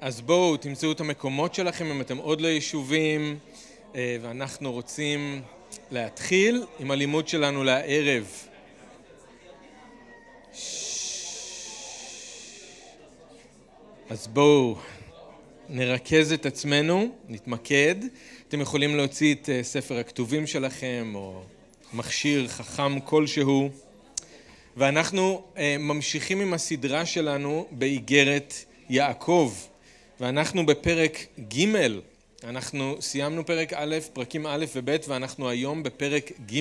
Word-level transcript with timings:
אז 0.00 0.20
בואו 0.20 0.56
תמצאו 0.56 0.92
את 0.92 1.00
המקומות 1.00 1.54
שלכם 1.54 1.86
אם 1.90 2.00
אתם 2.00 2.16
עוד 2.16 2.40
לא 2.40 2.48
יישובים 2.48 3.38
אה, 3.94 4.16
ואנחנו 4.22 4.72
רוצים 4.72 5.42
להתחיל 5.90 6.64
עם 6.78 6.90
הלימוד 6.90 7.28
שלנו 7.28 7.64
לערב. 7.64 8.32
אז 14.10 14.26
בואו 14.32 14.76
נרכז 15.68 16.32
את 16.32 16.46
עצמנו, 16.46 17.08
נתמקד. 17.28 17.94
אתם 18.48 18.60
יכולים 18.60 18.96
להוציא 18.96 19.34
את 19.34 19.48
אה, 19.48 19.62
ספר 19.62 19.98
הכתובים 19.98 20.46
שלכם 20.46 21.12
או 21.14 21.42
מכשיר 21.92 22.48
חכם 22.48 23.00
כלשהו. 23.00 23.70
ואנחנו 24.76 25.42
אה, 25.56 25.76
ממשיכים 25.78 26.40
עם 26.40 26.54
הסדרה 26.54 27.06
שלנו 27.06 27.66
באיגרת 27.70 28.54
יעקב. 28.88 29.52
ואנחנו 30.20 30.66
בפרק 30.66 31.26
ג', 31.54 31.64
אנחנו 32.44 32.96
סיימנו 33.00 33.46
פרק 33.46 33.72
א', 33.72 33.96
פרקים 34.12 34.46
א' 34.46 34.64
וב', 34.74 34.96
ואנחנו 35.08 35.48
היום 35.48 35.82
בפרק 35.82 36.32
ג'. 36.52 36.60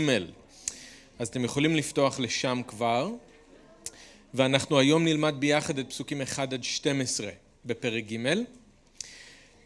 אז 1.20 1.28
אתם 1.28 1.46
יכולים 1.46 1.76
לפתוח 1.76 2.20
לשם 2.20 2.62
כבר, 2.68 3.10
ואנחנו 4.34 4.80
היום 4.80 5.06
נלמד 5.06 5.36
ביחד 5.40 5.80
את 5.80 5.90
פסוקים 5.90 6.22
1 6.22 6.54
עד 6.54 6.64
12 6.64 7.30
בפרק 7.66 8.04
ג'. 8.12 8.34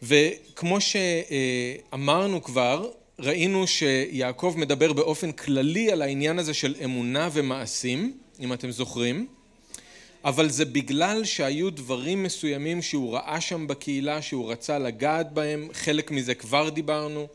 וכמו 0.02 0.78
שאמרנו 0.80 2.42
כבר, 2.42 2.90
ראינו 3.18 3.66
שיעקב 3.66 4.54
מדבר 4.58 4.92
באופן 4.92 5.32
כללי 5.32 5.92
על 5.92 6.02
העניין 6.02 6.38
הזה 6.38 6.54
של 6.54 6.74
אמונה 6.84 7.28
ומעשים, 7.32 8.18
אם 8.40 8.52
אתם 8.52 8.70
זוכרים. 8.70 9.26
אבל 10.24 10.50
זה 10.50 10.64
בגלל 10.64 11.24
שהיו 11.24 11.70
דברים 11.70 12.22
מסוימים 12.22 12.82
שהוא 12.82 13.14
ראה 13.14 13.40
שם 13.40 13.66
בקהילה 13.66 14.22
שהוא 14.22 14.52
רצה 14.52 14.78
לגעת 14.78 15.32
בהם, 15.32 15.68
חלק 15.72 16.10
מזה 16.10 16.34
כבר 16.34 16.68
דיברנו, 16.68 17.26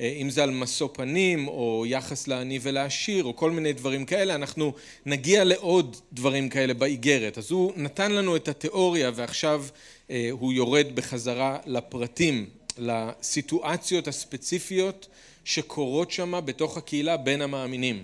אה, 0.00 0.16
אם 0.20 0.30
זה 0.30 0.42
על 0.42 0.50
משוא 0.50 0.88
פנים 0.92 1.48
או 1.48 1.84
יחס 1.86 2.28
לעני 2.28 2.58
ולעשיר 2.62 3.24
או 3.24 3.36
כל 3.36 3.50
מיני 3.50 3.72
דברים 3.72 4.04
כאלה, 4.04 4.34
אנחנו 4.34 4.72
נגיע 5.06 5.44
לעוד 5.44 5.96
דברים 6.12 6.48
כאלה 6.48 6.74
באיגרת. 6.74 7.38
אז 7.38 7.50
הוא 7.50 7.72
נתן 7.76 8.12
לנו 8.12 8.36
את 8.36 8.48
התיאוריה 8.48 9.10
ועכשיו 9.14 9.64
אה, 10.10 10.28
הוא 10.30 10.52
יורד 10.52 10.86
בחזרה 10.94 11.58
לפרטים, 11.66 12.46
לסיטואציות 12.78 14.08
הספציפיות 14.08 15.08
שקורות 15.44 16.10
שם 16.10 16.40
בתוך 16.44 16.76
הקהילה 16.76 17.16
בין 17.16 17.42
המאמינים. 17.42 18.02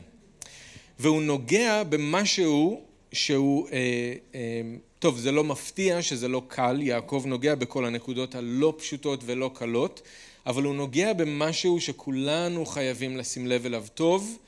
והוא 0.98 1.22
נוגע 1.22 1.82
במשהו 1.82 2.34
שהוא, 2.34 2.87
אה, 3.14 4.12
אה, 4.34 4.62
טוב 4.98 5.18
זה 5.18 5.32
לא 5.32 5.44
מפתיע 5.44 6.02
שזה 6.02 6.28
לא 6.28 6.42
קל, 6.48 6.82
יעקב 6.82 7.24
נוגע 7.26 7.54
בכל 7.54 7.84
הנקודות 7.84 8.34
הלא 8.34 8.74
פשוטות 8.78 9.20
ולא 9.26 9.50
קלות, 9.54 10.02
אבל 10.46 10.62
הוא 10.62 10.74
נוגע 10.74 11.12
במשהו 11.12 11.80
שכולנו 11.80 12.66
חייבים 12.66 13.16
לשים 13.16 13.46
לב 13.46 13.66
אליו 13.66 13.84
טוב, 13.94 14.38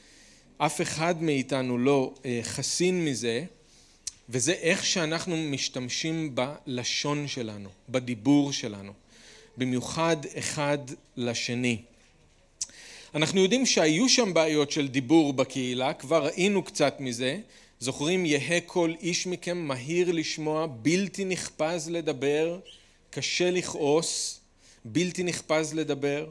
אף 0.59 0.81
אחד 0.81 1.23
מאיתנו 1.23 1.79
לא 1.79 2.15
אה, 2.25 2.41
חסין 2.43 3.05
מזה, 3.05 3.45
וזה 4.29 4.53
איך 4.53 4.87
שאנחנו 4.87 5.37
משתמשים 5.37 6.35
בלשון 6.35 7.29
שלנו, 7.29 7.69
בדיבור 7.89 8.53
שלנו, 8.53 8.93
במיוחד 9.57 10.17
אחד 10.39 10.79
לשני. 11.17 11.83
אנחנו 13.15 13.41
יודעים 13.41 13.67
שהיו 13.67 14.09
שם 14.09 14.35
בעיות 14.35 14.71
של 14.71 14.89
דיבור 14.89 15.33
בקהילה, 15.33 15.93
כבר 15.93 16.25
ראינו 16.27 16.63
קצת 16.63 16.97
מזה, 17.01 17.39
זוכרים 17.83 18.27
יהא 18.27 18.61
כל 18.67 18.93
איש 19.01 19.27
מכם 19.27 19.59
מהיר 19.59 20.13
לשמוע, 20.13 20.67
בלתי 20.67 21.25
נחפז 21.25 21.91
לדבר, 21.91 22.59
קשה 23.11 23.51
לכעוס, 23.51 24.41
בלתי 24.85 25.23
נחפז 25.23 25.75
לדבר? 25.75 26.27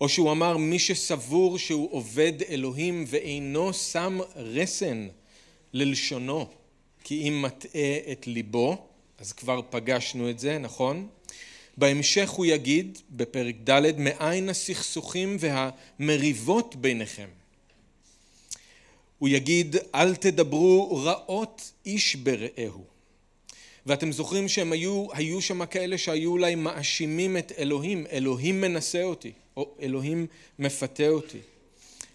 או 0.00 0.08
שהוא 0.08 0.32
אמר 0.32 0.56
מי 0.56 0.78
שסבור 0.78 1.58
שהוא 1.58 1.88
עובד 1.92 2.32
אלוהים 2.48 3.04
ואינו 3.06 3.72
שם 3.72 4.18
רסן 4.36 5.08
ללשונו 5.72 6.46
כי 7.04 7.28
אם 7.28 7.42
מטעה 7.42 7.98
את 8.12 8.26
ליבו, 8.26 8.86
אז 9.18 9.32
כבר 9.32 9.60
פגשנו 9.70 10.30
את 10.30 10.38
זה, 10.38 10.58
נכון? 10.58 11.08
בהמשך 11.76 12.30
הוא 12.30 12.46
יגיד 12.46 12.98
בפרק 13.10 13.54
ד' 13.70 13.98
מאין 13.98 14.48
הסכסוכים 14.48 15.36
והמריבות 15.40 16.76
ביניכם 16.76 17.28
הוא 19.18 19.28
יגיד 19.28 19.76
אל 19.94 20.14
תדברו 20.14 21.02
רעות 21.04 21.72
איש 21.86 22.16
ברעהו 22.16 22.96
ואתם 23.86 24.12
זוכרים 24.12 24.48
שהם 24.48 24.72
היו, 24.72 25.06
היו 25.12 25.42
שם 25.42 25.66
כאלה 25.66 25.98
שהיו 25.98 26.30
אולי 26.30 26.54
מאשימים 26.54 27.36
את 27.36 27.52
אלוהים, 27.58 28.06
אלוהים 28.12 28.60
מנסה 28.60 29.02
אותי, 29.02 29.32
או 29.56 29.74
אלוהים 29.82 30.26
מפתה 30.58 31.08
אותי. 31.08 31.38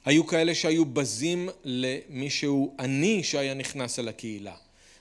היו 0.05 0.27
כאלה 0.27 0.55
שהיו 0.55 0.85
בזים 0.85 1.49
למישהו 1.63 2.75
עני 2.79 3.23
שהיה 3.23 3.53
נכנס 3.53 3.99
אל 3.99 4.07
הקהילה. 4.07 4.55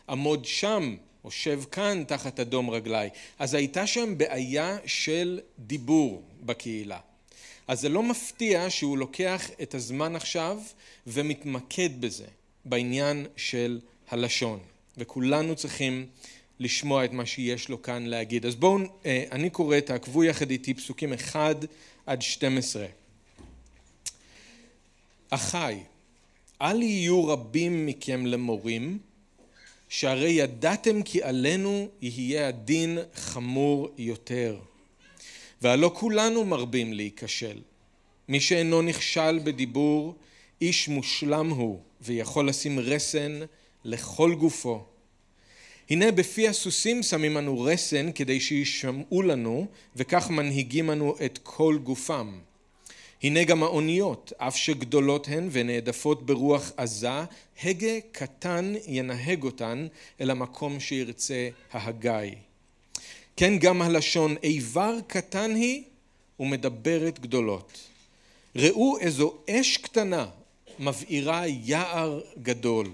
עמוד 0.08 0.44
שם, 0.44 0.96
או 1.24 1.30
שב 1.30 1.62
כאן 1.70 2.04
תחת 2.06 2.40
אדום 2.40 2.70
רגליי. 2.70 3.10
אז 3.38 3.54
הייתה 3.54 3.86
שם 3.86 4.18
בעיה 4.18 4.76
של 4.86 5.40
דיבור 5.58 6.22
בקהילה. 6.42 6.98
אז 7.68 7.80
זה 7.80 7.88
לא 7.88 8.02
מפתיע 8.02 8.70
שהוא 8.70 8.98
לוקח 8.98 9.50
את 9.62 9.74
הזמן 9.74 10.16
עכשיו 10.16 10.58
ומתמקד 11.06 12.00
בזה, 12.00 12.26
בעניין 12.64 13.26
של 13.36 13.80
הלשון. 14.10 14.58
וכולנו 14.96 15.56
צריכים 15.56 16.06
לשמוע 16.60 17.04
את 17.04 17.12
מה 17.12 17.26
שיש 17.26 17.68
לו 17.68 17.82
כאן 17.82 18.06
להגיד. 18.06 18.46
אז 18.46 18.54
בואו, 18.54 18.78
אה, 19.06 19.24
אני 19.32 19.50
קורא, 19.50 19.80
תעקבו 19.80 20.24
יחד 20.24 20.50
איתי 20.50 20.74
פסוקים 20.74 21.12
1 21.12 21.56
עד 22.06 22.22
12. 22.22 22.86
אחי, 25.30 25.78
אל 26.62 26.82
יהיו 26.82 27.26
רבים 27.26 27.86
מכם 27.86 28.26
למורים, 28.26 28.98
שהרי 29.88 30.30
ידעתם 30.30 31.02
כי 31.02 31.22
עלינו 31.22 31.88
יהיה 32.02 32.48
הדין 32.48 32.98
חמור 33.14 33.88
יותר. 33.98 34.58
והלא 35.62 35.90
כולנו 35.94 36.44
מרבים 36.44 36.92
להיכשל. 36.92 37.60
מי 38.28 38.40
שאינו 38.40 38.82
נכשל 38.82 39.40
בדיבור, 39.44 40.14
איש 40.60 40.88
מושלם 40.88 41.50
הוא, 41.50 41.80
ויכול 42.00 42.48
לשים 42.48 42.78
רסן 42.78 43.40
לכל 43.84 44.34
גופו. 44.34 44.84
הנה 45.90 46.12
בפי 46.12 46.48
הסוסים 46.48 47.02
שמים 47.02 47.38
אנו 47.38 47.60
רסן 47.60 48.12
כדי 48.12 48.40
שישמעו 48.40 49.22
לנו, 49.22 49.66
וכך 49.96 50.30
מנהיגים 50.30 50.90
אנו 50.90 51.14
את 51.24 51.38
כל 51.42 51.78
גופם. 51.82 52.38
הנה 53.22 53.44
גם 53.44 53.62
האוניות, 53.62 54.32
אף 54.36 54.56
שגדולות 54.56 55.28
הן 55.28 55.48
ונעדפות 55.52 56.26
ברוח 56.26 56.72
עזה, 56.76 57.24
הגה 57.62 58.00
קטן 58.12 58.74
ינהג 58.86 59.42
אותן 59.42 59.86
אל 60.20 60.30
המקום 60.30 60.80
שירצה 60.80 61.48
ההגיא. 61.72 62.49
כן 63.40 63.58
גם 63.58 63.82
הלשון 63.82 64.36
איבר 64.42 64.96
קטן 65.06 65.54
היא 65.54 65.82
ומדברת 66.40 67.18
גדולות. 67.18 67.78
ראו 68.56 68.98
איזו 68.98 69.34
אש 69.50 69.76
קטנה 69.76 70.26
מבעירה 70.78 71.46
יער 71.46 72.20
גדול. 72.42 72.90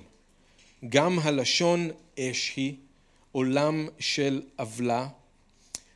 גם 0.88 1.18
הלשון 1.18 1.90
אש 2.18 2.52
היא, 2.56 2.74
עולם 3.32 3.88
של 3.98 4.42
עוולה. 4.56 5.08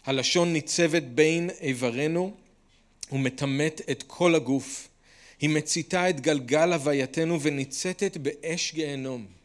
הלשון 0.05 0.53
ניצבת 0.53 1.03
בין 1.03 1.51
איברנו 1.61 2.35
ומטמאת 3.13 3.81
את 3.91 4.05
כל 4.07 4.35
הגוף. 4.35 4.89
היא 5.41 5.51
מציתה 5.51 6.11
את 6.11 6.21
גלגל 6.21 6.73
הווייתנו 6.73 7.41
וניצתת 7.41 8.17
באש 8.17 8.75
גיהנום. 8.75 9.40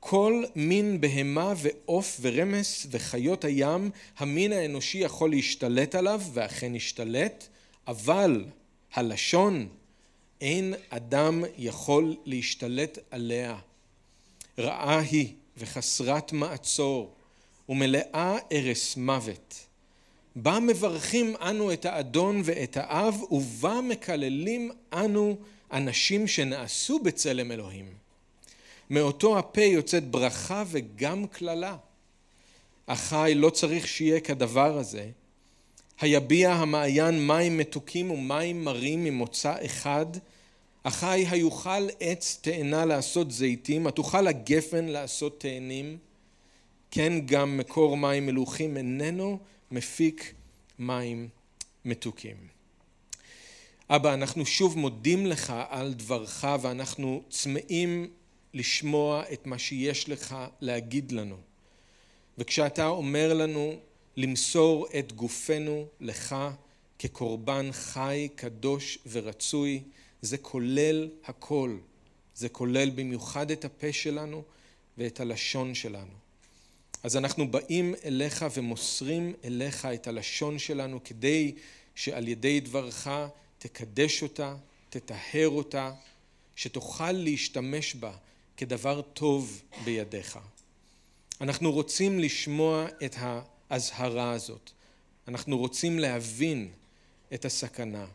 כל 0.00 0.44
מין 0.56 1.00
בהמה 1.00 1.54
ועוף 1.56 2.18
ורמס 2.20 2.86
וחיות 2.90 3.44
הים, 3.44 3.90
המין 4.18 4.52
האנושי 4.52 4.98
יכול 4.98 5.30
להשתלט 5.30 5.94
עליו, 5.94 6.20
ואכן 6.32 6.74
השתלט, 6.74 7.48
אבל 7.88 8.44
הלשון, 8.94 9.68
אין 10.40 10.74
אדם 10.88 11.44
יכול 11.58 12.16
להשתלט 12.24 12.98
עליה. 13.10 13.58
רעה 14.58 14.98
היא 14.98 15.34
וחסרת 15.56 16.32
מעצור 16.32 17.14
ומלאה 17.68 18.36
ארס 18.52 18.96
מוות. 18.96 19.66
בה 20.36 20.60
מברכים 20.60 21.34
אנו 21.40 21.72
את 21.72 21.84
האדון 21.84 22.42
ואת 22.44 22.76
האב 22.76 23.22
ובה 23.30 23.80
מקללים 23.80 24.70
אנו 24.92 25.36
אנשים 25.72 26.26
שנעשו 26.26 26.98
בצלם 26.98 27.52
אלוהים. 27.52 27.86
מאותו 28.90 29.38
הפה 29.38 29.62
יוצאת 29.62 30.10
ברכה 30.10 30.64
וגם 30.66 31.26
קללה. 31.26 31.76
אחי 32.86 33.32
לא 33.36 33.50
צריך 33.50 33.88
שיהיה 33.88 34.20
כדבר 34.20 34.78
הזה. 34.78 35.10
היביע 36.00 36.52
המעיין 36.52 37.26
מים 37.26 37.58
מתוקים 37.58 38.10
ומים 38.10 38.64
מרים 38.64 39.04
ממוצא 39.04 39.54
אחד. 39.64 40.06
אחי 40.82 41.26
היוכל 41.30 41.88
עץ 42.00 42.38
תאנה 42.40 42.84
לעשות 42.84 43.30
זיתים, 43.30 43.86
התוכל 43.86 44.26
הגפן 44.26 44.84
לעשות 44.84 45.40
תאנים. 45.40 45.98
כן 46.90 47.12
גם 47.26 47.56
מקור 47.56 47.96
מים 47.96 48.26
מלוכים 48.26 48.76
איננו 48.76 49.38
מפיק 49.70 50.34
מים 50.78 51.28
מתוקים. 51.84 52.36
אבא, 53.90 54.14
אנחנו 54.14 54.46
שוב 54.46 54.78
מודים 54.78 55.26
לך 55.26 55.52
על 55.68 55.94
דברך 55.94 56.44
ואנחנו 56.60 57.22
צמאים 57.28 58.10
לשמוע 58.54 59.22
את 59.32 59.46
מה 59.46 59.58
שיש 59.58 60.08
לך 60.08 60.36
להגיד 60.60 61.12
לנו. 61.12 61.36
וכשאתה 62.38 62.86
אומר 62.86 63.34
לנו 63.34 63.74
למסור 64.16 64.86
את 64.98 65.12
גופנו 65.12 65.86
לך 66.00 66.36
כקורבן 66.98 67.68
חי, 67.72 68.28
קדוש 68.34 68.98
ורצוי, 69.06 69.82
זה 70.22 70.38
כולל 70.38 71.08
הכל. 71.24 71.76
זה 72.34 72.48
כולל 72.48 72.90
במיוחד 72.90 73.50
את 73.50 73.64
הפה 73.64 73.92
שלנו 73.92 74.42
ואת 74.98 75.20
הלשון 75.20 75.74
שלנו. 75.74 76.12
אז 77.02 77.16
אנחנו 77.16 77.50
באים 77.50 77.94
אליך 78.04 78.44
ומוסרים 78.54 79.34
אליך 79.44 79.84
את 79.84 80.06
הלשון 80.06 80.58
שלנו 80.58 81.04
כדי 81.04 81.54
שעל 81.94 82.28
ידי 82.28 82.60
דברך 82.60 83.08
תקדש 83.58 84.22
אותה, 84.22 84.56
תטהר 84.90 85.48
אותה, 85.48 85.92
שתוכל 86.56 87.12
להשתמש 87.12 87.94
בה 87.94 88.12
כדבר 88.60 89.00
טוב 89.02 89.62
בידיך. 89.84 90.38
אנחנו 91.40 91.72
רוצים 91.72 92.18
לשמוע 92.18 92.86
את 93.04 93.16
האזהרה 93.18 94.32
הזאת, 94.32 94.70
אנחנו 95.28 95.58
רוצים 95.58 95.98
להבין 95.98 96.68
את 97.34 97.44
הסכנה, 97.44 98.06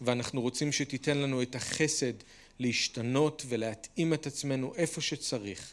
ואנחנו 0.00 0.40
רוצים 0.40 0.72
שתיתן 0.72 1.18
לנו 1.18 1.42
את 1.42 1.54
החסד 1.54 2.12
להשתנות 2.58 3.44
ולהתאים 3.48 4.14
את 4.14 4.26
עצמנו 4.26 4.74
איפה 4.74 5.00
שצריך, 5.00 5.72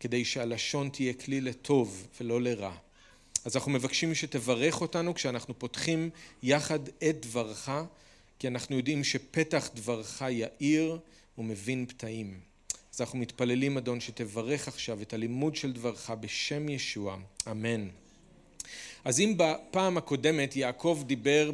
כדי 0.00 0.24
שהלשון 0.24 0.88
תהיה 0.88 1.12
כלי 1.12 1.40
לטוב 1.40 2.06
ולא 2.20 2.42
לרע. 2.42 2.76
אז 3.44 3.56
אנחנו 3.56 3.72
מבקשים 3.72 4.14
שתברך 4.14 4.80
אותנו 4.80 5.14
כשאנחנו 5.14 5.58
פותחים 5.58 6.10
יחד 6.42 6.88
את 6.88 7.26
דברך, 7.26 7.70
כי 8.38 8.48
אנחנו 8.48 8.76
יודעים 8.76 9.04
שפתח 9.04 9.68
דברך 9.74 10.24
יאיר 10.30 10.98
ומבין 11.38 11.86
פתאים. 11.86 12.51
אז 12.94 13.00
אנחנו 13.00 13.18
מתפללים, 13.18 13.76
אדון, 13.76 14.00
שתברך 14.00 14.68
עכשיו 14.68 15.02
את 15.02 15.12
הלימוד 15.12 15.56
של 15.56 15.72
דברך 15.72 16.10
בשם 16.10 16.68
ישוע, 16.68 17.16
אמן. 17.50 17.88
אז 19.04 19.20
אם 19.20 19.34
בפעם 19.36 19.96
הקודמת 19.96 20.56
יעקב 20.56 21.02
דיבר 21.06 21.50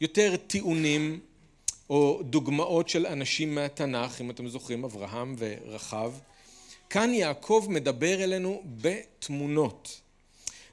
ביותר 0.00 0.36
טיעונים 0.36 1.20
או 1.90 2.20
דוגמאות 2.22 2.88
של 2.88 3.06
אנשים 3.06 3.54
מהתנ"ך, 3.54 4.20
אם 4.20 4.30
אתם 4.30 4.48
זוכרים, 4.48 4.84
אברהם 4.84 5.36
ורחב, 5.38 6.12
כאן 6.90 7.14
יעקב 7.14 7.66
מדבר 7.68 8.24
אלינו 8.24 8.62
בתמונות. 8.80 10.00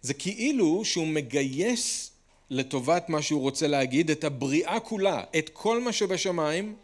זה 0.01 0.13
כאילו 0.13 0.85
שהוא 0.85 1.07
מגייס 1.07 2.11
לטובת 2.49 3.09
מה 3.09 3.21
שהוא 3.21 3.41
רוצה 3.41 3.67
להגיד 3.67 4.11
את 4.11 4.23
הבריאה 4.23 4.79
כולה, 4.79 5.23
את 5.37 5.49
כל 5.49 5.81
מה 5.81 5.91
שבשמיים 5.91 6.75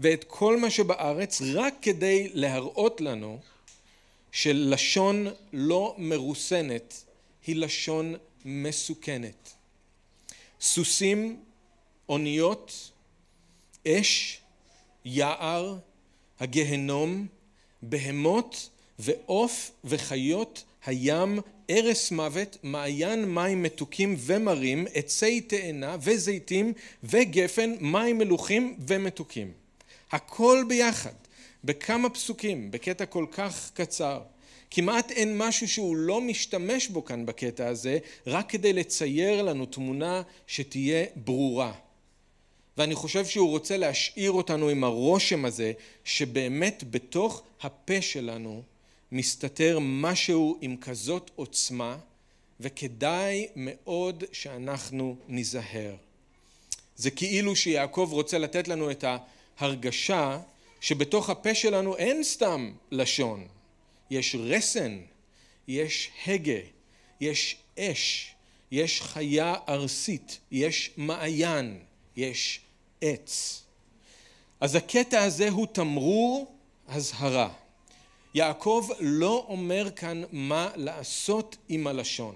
ואת 0.00 0.24
כל 0.24 0.56
מה 0.56 0.70
שבארץ, 0.70 1.42
רק 1.54 1.74
כדי 1.82 2.28
להראות 2.32 3.00
לנו 3.00 3.38
שלשון 4.32 5.26
לא 5.52 5.94
מרוסנת 5.98 7.04
היא 7.46 7.56
לשון 7.56 8.14
מסוכנת. 8.44 9.52
סוסים, 10.60 11.40
אוניות, 12.08 12.90
אש, 13.88 14.40
יער, 15.04 15.76
הגהנום, 16.40 17.26
בהמות 17.82 18.68
ועוף 18.98 19.70
וחיות 19.84 20.64
הים, 20.84 21.38
ערש 21.68 22.12
מוות, 22.12 22.56
מעיין 22.62 23.34
מים 23.34 23.62
מתוקים 23.62 24.16
ומרים, 24.18 24.86
עצי 24.94 25.40
תאנה 25.40 25.96
וזיתים 26.00 26.72
וגפן, 27.04 27.74
מים 27.80 28.18
מלוכים 28.18 28.76
ומתוקים. 28.88 29.59
הכל 30.12 30.64
ביחד, 30.68 31.14
בכמה 31.64 32.10
פסוקים, 32.10 32.70
בקטע 32.70 33.06
כל 33.06 33.26
כך 33.32 33.70
קצר. 33.74 34.20
כמעט 34.70 35.10
אין 35.10 35.38
משהו 35.38 35.68
שהוא 35.68 35.96
לא 35.96 36.20
משתמש 36.20 36.88
בו 36.88 37.04
כאן 37.04 37.26
בקטע 37.26 37.68
הזה, 37.68 37.98
רק 38.26 38.50
כדי 38.50 38.72
לצייר 38.72 39.42
לנו 39.42 39.66
תמונה 39.66 40.22
שתהיה 40.46 41.04
ברורה. 41.16 41.72
ואני 42.76 42.94
חושב 42.94 43.26
שהוא 43.26 43.48
רוצה 43.48 43.76
להשאיר 43.76 44.32
אותנו 44.32 44.68
עם 44.68 44.84
הרושם 44.84 45.44
הזה, 45.44 45.72
שבאמת 46.04 46.84
בתוך 46.90 47.42
הפה 47.62 48.02
שלנו 48.02 48.62
מסתתר 49.12 49.78
משהו 49.82 50.58
עם 50.60 50.76
כזאת 50.76 51.30
עוצמה, 51.36 51.96
וכדאי 52.60 53.46
מאוד 53.56 54.24
שאנחנו 54.32 55.16
ניזהר. 55.28 55.94
זה 56.96 57.10
כאילו 57.10 57.56
שיעקב 57.56 58.08
רוצה 58.12 58.38
לתת 58.38 58.68
לנו 58.68 58.90
את 58.90 59.04
ההרגשה 59.60 60.38
שבתוך 60.80 61.30
הפה 61.30 61.54
שלנו 61.54 61.96
אין 61.96 62.22
סתם 62.22 62.72
לשון, 62.90 63.46
יש 64.10 64.36
רסן, 64.38 64.98
יש 65.68 66.10
הגה, 66.26 66.60
יש 67.20 67.56
אש, 67.78 68.34
יש 68.70 69.02
חיה 69.02 69.54
ארסית, 69.68 70.38
יש 70.50 70.90
מעיין, 70.96 71.78
יש 72.16 72.60
עץ. 73.00 73.62
אז 74.60 74.74
הקטע 74.74 75.22
הזה 75.22 75.50
הוא 75.50 75.66
תמרור 75.66 76.54
אזהרה. 76.88 77.52
יעקב 78.34 78.88
לא 79.00 79.46
אומר 79.48 79.90
כאן 79.96 80.22
מה 80.32 80.70
לעשות 80.76 81.56
עם 81.68 81.86
הלשון. 81.86 82.34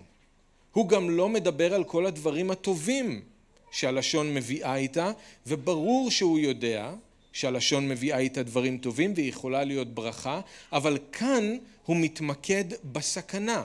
הוא 0.73 0.89
גם 0.89 1.11
לא 1.11 1.29
מדבר 1.29 1.75
על 1.75 1.85
כל 1.85 2.07
הדברים 2.07 2.51
הטובים 2.51 3.23
שהלשון 3.71 4.35
מביאה 4.35 4.77
איתה, 4.77 5.13
וברור 5.47 6.11
שהוא 6.11 6.39
יודע 6.39 6.93
שהלשון 7.35 7.89
מביאה 7.89 8.19
איתה 8.19 8.43
דברים 8.43 8.79
טובים 8.79 9.13
והיא 9.17 9.29
יכולה 9.29 9.65
להיות 9.65 9.95
ברכה, 9.95 10.41
אבל 10.73 10.99
כאן 11.13 11.57
הוא 11.85 11.97
מתמקד 11.97 12.65
בסכנה. 12.93 13.63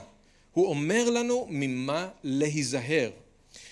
הוא 0.52 0.66
אומר 0.66 1.10
לנו 1.10 1.46
ממה 1.50 2.08
להיזהר. 2.24 3.10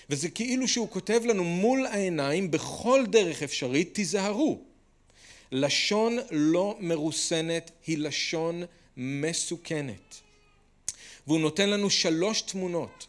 וזה 0.09 0.29
כאילו 0.29 0.67
שהוא 0.67 0.89
כותב 0.89 1.21
לנו 1.25 1.43
מול 1.43 1.85
העיניים 1.85 2.51
בכל 2.51 3.05
דרך 3.09 3.43
אפשרית, 3.43 3.93
תיזהרו. 3.93 4.59
לשון 5.51 6.17
לא 6.31 6.77
מרוסנת 6.79 7.71
היא 7.87 7.97
לשון 7.97 8.63
מסוכנת. 8.97 10.15
והוא 11.27 11.39
נותן 11.39 11.69
לנו 11.69 11.89
שלוש 11.89 12.41
תמונות, 12.41 13.07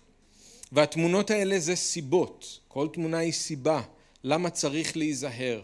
והתמונות 0.72 1.30
האלה 1.30 1.58
זה 1.58 1.76
סיבות, 1.76 2.58
כל 2.68 2.88
תמונה 2.92 3.18
היא 3.18 3.32
סיבה, 3.32 3.82
למה 4.24 4.50
צריך 4.50 4.96
להיזהר, 4.96 5.62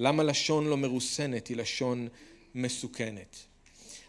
למה 0.00 0.22
לשון 0.22 0.66
לא 0.66 0.76
מרוסנת 0.76 1.46
היא 1.46 1.56
לשון 1.56 2.08
מסוכנת. 2.54 3.36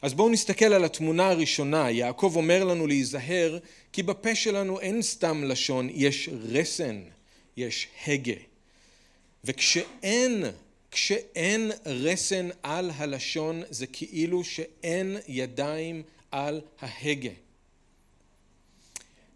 אז 0.01 0.13
בואו 0.13 0.29
נסתכל 0.29 0.65
על 0.65 0.85
התמונה 0.85 1.29
הראשונה, 1.29 1.91
יעקב 1.91 2.33
אומר 2.35 2.63
לנו 2.63 2.87
להיזהר 2.87 3.57
כי 3.93 4.03
בפה 4.03 4.35
שלנו 4.35 4.79
אין 4.79 5.01
סתם 5.01 5.43
לשון, 5.43 5.89
יש 5.93 6.29
רסן, 6.51 7.01
יש 7.57 7.87
הגה. 8.07 8.33
וכשאין 9.43 10.43
כשאין 10.91 11.71
רסן 11.85 12.49
על 12.63 12.91
הלשון 12.95 13.63
זה 13.69 13.87
כאילו 13.87 14.43
שאין 14.43 15.17
ידיים 15.27 16.03
על 16.31 16.61
ההגה. 16.79 17.29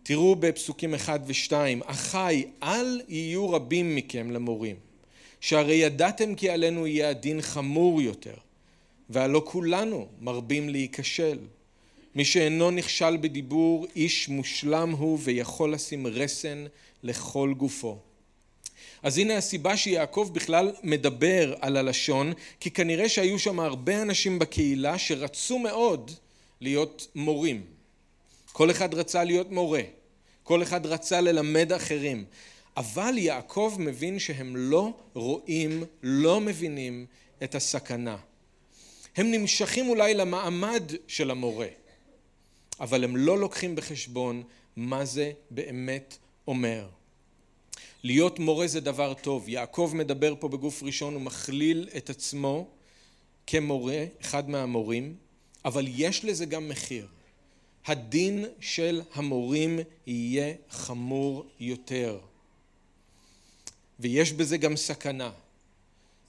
תראו 0.03 0.35
בפסוקים 0.35 0.93
אחד 0.93 1.19
ושתיים, 1.25 1.81
אחי 1.85 2.45
אל 2.63 3.01
יהיו 3.07 3.49
רבים 3.49 3.95
מכם 3.95 4.31
למורים, 4.31 4.75
שהרי 5.45 5.75
ידעתם 5.75 6.35
כי 6.35 6.49
עלינו 6.49 6.87
יהיה 6.87 7.09
הדין 7.09 7.41
חמור 7.41 8.01
יותר, 8.01 8.33
והלא 9.09 9.41
כולנו 9.45 10.07
מרבים 10.21 10.69
להיכשל. 10.69 11.39
מי 12.15 12.25
שאינו 12.25 12.71
נכשל 12.71 13.17
בדיבור 13.17 13.87
איש 13.95 14.29
מושלם 14.29 14.91
הוא 14.91 15.19
ויכול 15.21 15.73
לשים 15.73 16.07
רסן 16.07 16.65
לכל 17.03 17.53
גופו. 17.57 17.97
אז 19.03 19.17
הנה 19.17 19.37
הסיבה 19.37 19.77
שיעקב 19.77 20.29
בכלל 20.33 20.71
מדבר 20.83 21.53
על 21.61 21.77
הלשון, 21.77 22.33
כי 22.59 22.71
כנראה 22.71 23.09
שהיו 23.09 23.39
שם 23.39 23.59
הרבה 23.59 24.01
אנשים 24.01 24.39
בקהילה 24.39 24.97
שרצו 24.97 25.59
מאוד 25.59 26.11
להיות 26.61 27.07
מורים. 27.15 27.61
כל 28.51 28.71
אחד 28.71 28.93
רצה 28.93 29.23
להיות 29.23 29.51
מורה, 29.51 29.81
כל 30.43 30.63
אחד 30.63 30.85
רצה 30.85 31.21
ללמד 31.21 31.71
אחרים, 31.71 32.25
אבל 32.77 33.17
יעקב 33.17 33.75
מבין 33.79 34.19
שהם 34.19 34.55
לא 34.55 34.93
רואים, 35.13 35.83
לא 36.03 36.41
מבינים 36.41 37.05
את 37.43 37.55
הסכנה. 37.55 38.17
הם 39.15 39.31
נמשכים 39.31 39.89
אולי 39.89 40.13
למעמד 40.13 40.83
של 41.07 41.31
המורה, 41.31 41.67
אבל 42.79 43.03
הם 43.03 43.17
לא 43.17 43.39
לוקחים 43.39 43.75
בחשבון 43.75 44.43
מה 44.75 45.05
זה 45.05 45.31
באמת 45.51 46.17
אומר. 46.47 46.89
להיות 48.03 48.39
מורה 48.39 48.67
זה 48.67 48.79
דבר 48.79 49.13
טוב. 49.13 49.49
יעקב 49.49 49.91
מדבר 49.95 50.33
פה 50.39 50.47
בגוף 50.47 50.83
ראשון, 50.83 51.15
ומכליל 51.15 51.89
את 51.97 52.09
עצמו 52.09 52.67
כמורה, 53.47 54.05
אחד 54.21 54.49
מהמורים, 54.49 55.15
אבל 55.65 55.85
יש 55.87 56.25
לזה 56.25 56.45
גם 56.45 56.69
מחיר. 56.69 57.07
הדין 57.85 58.45
של 58.59 59.01
המורים 59.13 59.79
יהיה 60.07 60.53
חמור 60.69 61.45
יותר. 61.59 62.19
ויש 63.99 64.33
בזה 64.33 64.57
גם 64.57 64.75
סכנה. 64.75 65.31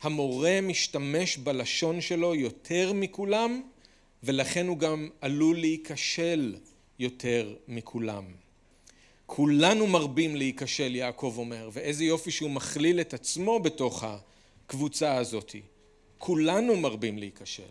המורה 0.03 0.61
משתמש 0.63 1.37
בלשון 1.37 2.01
שלו 2.01 2.35
יותר 2.35 2.93
מכולם, 2.93 3.63
ולכן 4.23 4.67
הוא 4.67 4.79
גם 4.79 5.09
עלול 5.21 5.61
להיכשל 5.61 6.57
יותר 6.99 7.55
מכולם. 7.69 8.25
כולנו 9.27 9.87
מרבים 9.87 10.37
להיכשל, 10.37 10.95
יעקב 10.95 11.35
אומר, 11.39 11.71
ואיזה 11.73 12.05
יופי 12.05 12.31
שהוא 12.31 12.51
מכליל 12.51 13.01
את 13.01 13.15
עצמו 13.15 13.61
בתוך 13.61 14.05
הקבוצה 14.05 15.17
הזאת. 15.17 15.55
כולנו 16.19 16.77
מרבים 16.77 17.19
להיכשל. 17.19 17.63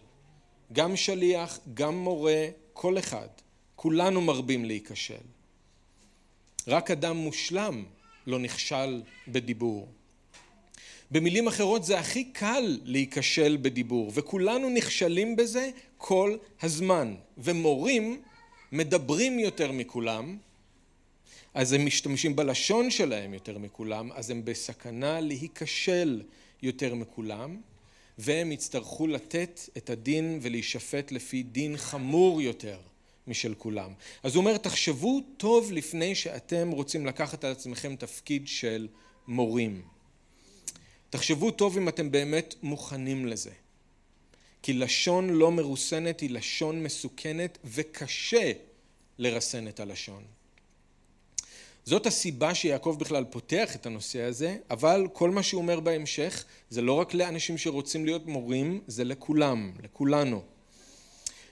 גם 0.74 0.96
שליח, 0.96 1.60
גם 1.74 1.98
מורה, 1.98 2.48
כל 2.74 3.00
אחד. 3.00 3.28
כולנו 3.76 4.22
מרבים 4.22 4.66
להיכשל. 4.66 5.26
רק 6.68 6.92
אדם 6.92 7.18
מושלם 7.18 7.84
לא 8.28 8.40
נכשל 8.40 9.02
בדיבור. 9.28 9.88
במילים 11.12 11.48
אחרות 11.48 11.84
זה 11.84 12.00
הכי 12.00 12.24
קל 12.24 12.80
להיכשל 12.84 13.58
בדיבור 13.62 14.12
וכולנו 14.14 14.70
נכשלים 14.70 15.36
בזה 15.36 15.70
כל 15.98 16.38
הזמן 16.62 17.16
ומורים 17.38 18.22
מדברים 18.72 19.40
יותר 19.40 19.72
מכולם 19.72 20.38
אז 21.54 21.74
הם 21.74 21.86
משתמשים 21.86 22.36
בלשון 22.36 22.92
שלהם 22.92 23.34
יותר 23.34 23.58
מכולם 23.58 24.12
אז 24.12 24.30
הם 24.30 24.46
בסכנה 24.46 25.20
להיכשל 25.20 26.22
יותר 26.62 26.96
מכולם 26.96 27.62
והם 28.18 28.52
יצטרכו 28.52 29.08
לתת 29.08 29.60
את 29.78 29.90
הדין 29.90 30.40
ולהישפט 30.42 31.12
לפי 31.12 31.44
דין 31.44 31.78
חמור 31.78 32.42
יותר 32.42 32.78
משל 33.28 33.54
כולם. 33.58 33.94
אז 34.24 34.36
הוא 34.36 34.42
אומר 34.42 34.58
תחשבו 34.58 35.22
טוב 35.38 35.72
לפני 35.72 36.16
שאתם 36.16 36.72
רוצים 36.72 37.06
לקחת 37.06 37.44
על 37.44 37.52
עצמכם 37.52 37.96
תפקיד 37.96 38.48
של 38.48 38.88
מורים. 39.28 39.82
תחשבו 41.10 41.52
טוב 41.52 41.78
אם 41.78 41.90
אתם 41.90 42.12
באמת 42.12 42.56
מוכנים 42.64 43.26
לזה. 43.26 43.52
כי 44.62 44.74
לשון 44.74 45.30
לא 45.30 45.52
מרוסנת 45.52 46.20
היא 46.20 46.30
לשון 46.30 46.84
מסוכנת 46.84 47.58
וקשה 47.66 48.52
לרסן 49.18 49.68
את 49.68 49.80
הלשון. 49.80 50.24
זאת 51.86 52.06
הסיבה 52.06 52.56
שיעקב 52.56 52.96
בכלל 53.00 53.24
פותח 53.24 53.76
את 53.76 53.86
הנושא 53.86 54.22
הזה, 54.22 54.58
אבל 54.70 55.08
כל 55.14 55.30
מה 55.30 55.44
שהוא 55.44 55.62
אומר 55.62 55.80
בהמשך 55.80 56.46
זה 56.70 56.82
לא 56.82 56.94
רק 56.94 57.14
לאנשים 57.14 57.58
שרוצים 57.58 58.06
להיות 58.06 58.26
מורים, 58.26 58.82
זה 58.88 59.04
לכולם, 59.04 59.72
לכולנו. 59.84 60.42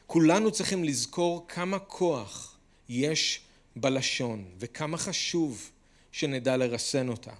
כולנו 0.07 0.51
צריכים 0.51 0.83
לזכור 0.83 1.45
כמה 1.47 1.79
כוח 1.79 2.57
יש 2.89 3.39
בלשון 3.75 4.45
וכמה 4.59 4.97
חשוב 4.97 5.69
שנדע 6.11 6.57
לרסן 6.57 7.09
אותה. 7.09 7.31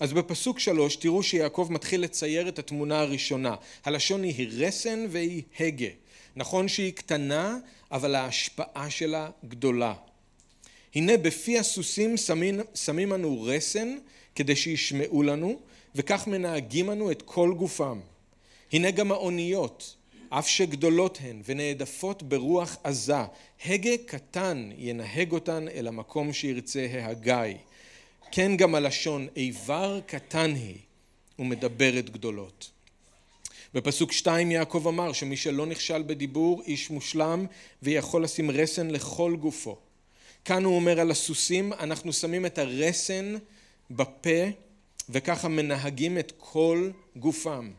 אז 0.00 0.12
בפסוק 0.12 0.58
שלוש 0.58 0.96
תראו 0.96 1.22
שיעקב 1.22 1.68
מתחיל 1.70 2.00
לצייר 2.00 2.48
את 2.48 2.58
התמונה 2.58 3.00
הראשונה. 3.00 3.54
הלשון 3.84 4.22
היא 4.22 4.48
רסן 4.50 5.06
והיא 5.10 5.42
הגה. 5.60 5.86
נכון 6.36 6.68
שהיא 6.68 6.92
קטנה, 6.92 7.58
אבל 7.92 8.14
ההשפעה 8.14 8.90
שלה 8.90 9.30
גדולה. 9.48 9.94
הנה 10.94 11.16
בפי 11.16 11.58
הסוסים 11.58 12.16
שמים, 12.16 12.60
שמים 12.74 13.14
אנו 13.14 13.42
רסן 13.42 13.96
כדי 14.34 14.56
שישמעו 14.56 15.22
לנו, 15.22 15.60
וכך 15.94 16.26
מנהגים 16.26 16.90
אנו 16.90 17.10
את 17.10 17.22
כל 17.22 17.54
גופם. 17.58 18.00
הנה 18.72 18.90
גם 18.90 19.12
האוניות, 19.12 19.94
אף 20.30 20.48
שגדולות 20.48 21.18
הן 21.22 21.42
ונעדפות 21.44 22.22
ברוח 22.22 22.76
עזה, 22.84 23.22
הגה 23.64 23.96
קטן 24.06 24.70
ינהג 24.78 25.32
אותן 25.32 25.68
אל 25.68 25.86
המקום 25.86 26.32
שירצה 26.32 26.86
ההגיא. 26.92 27.56
כן 28.32 28.56
גם 28.56 28.74
הלשון 28.74 29.28
איבר 29.36 30.00
קטן 30.06 30.54
היא 30.54 30.78
ומדברת 31.38 32.10
גדולות. 32.10 32.70
בפסוק 33.74 34.12
שתיים 34.12 34.50
יעקב 34.50 34.88
אמר 34.88 35.12
שמי 35.12 35.36
שלא 35.36 35.66
נכשל 35.66 36.02
בדיבור 36.02 36.62
איש 36.66 36.90
מושלם 36.90 37.46
ויכול 37.82 38.24
לשים 38.24 38.50
רסן 38.50 38.90
לכל 38.90 39.36
גופו. 39.40 39.76
כאן 40.44 40.64
הוא 40.64 40.76
אומר 40.76 41.00
על 41.00 41.10
הסוסים 41.10 41.72
אנחנו 41.72 42.12
שמים 42.12 42.46
את 42.46 42.58
הרסן 42.58 43.36
בפה 43.90 44.50
וככה 45.08 45.48
מנהגים 45.48 46.18
את 46.18 46.32
כל 46.38 46.90
גופם. 47.16 47.70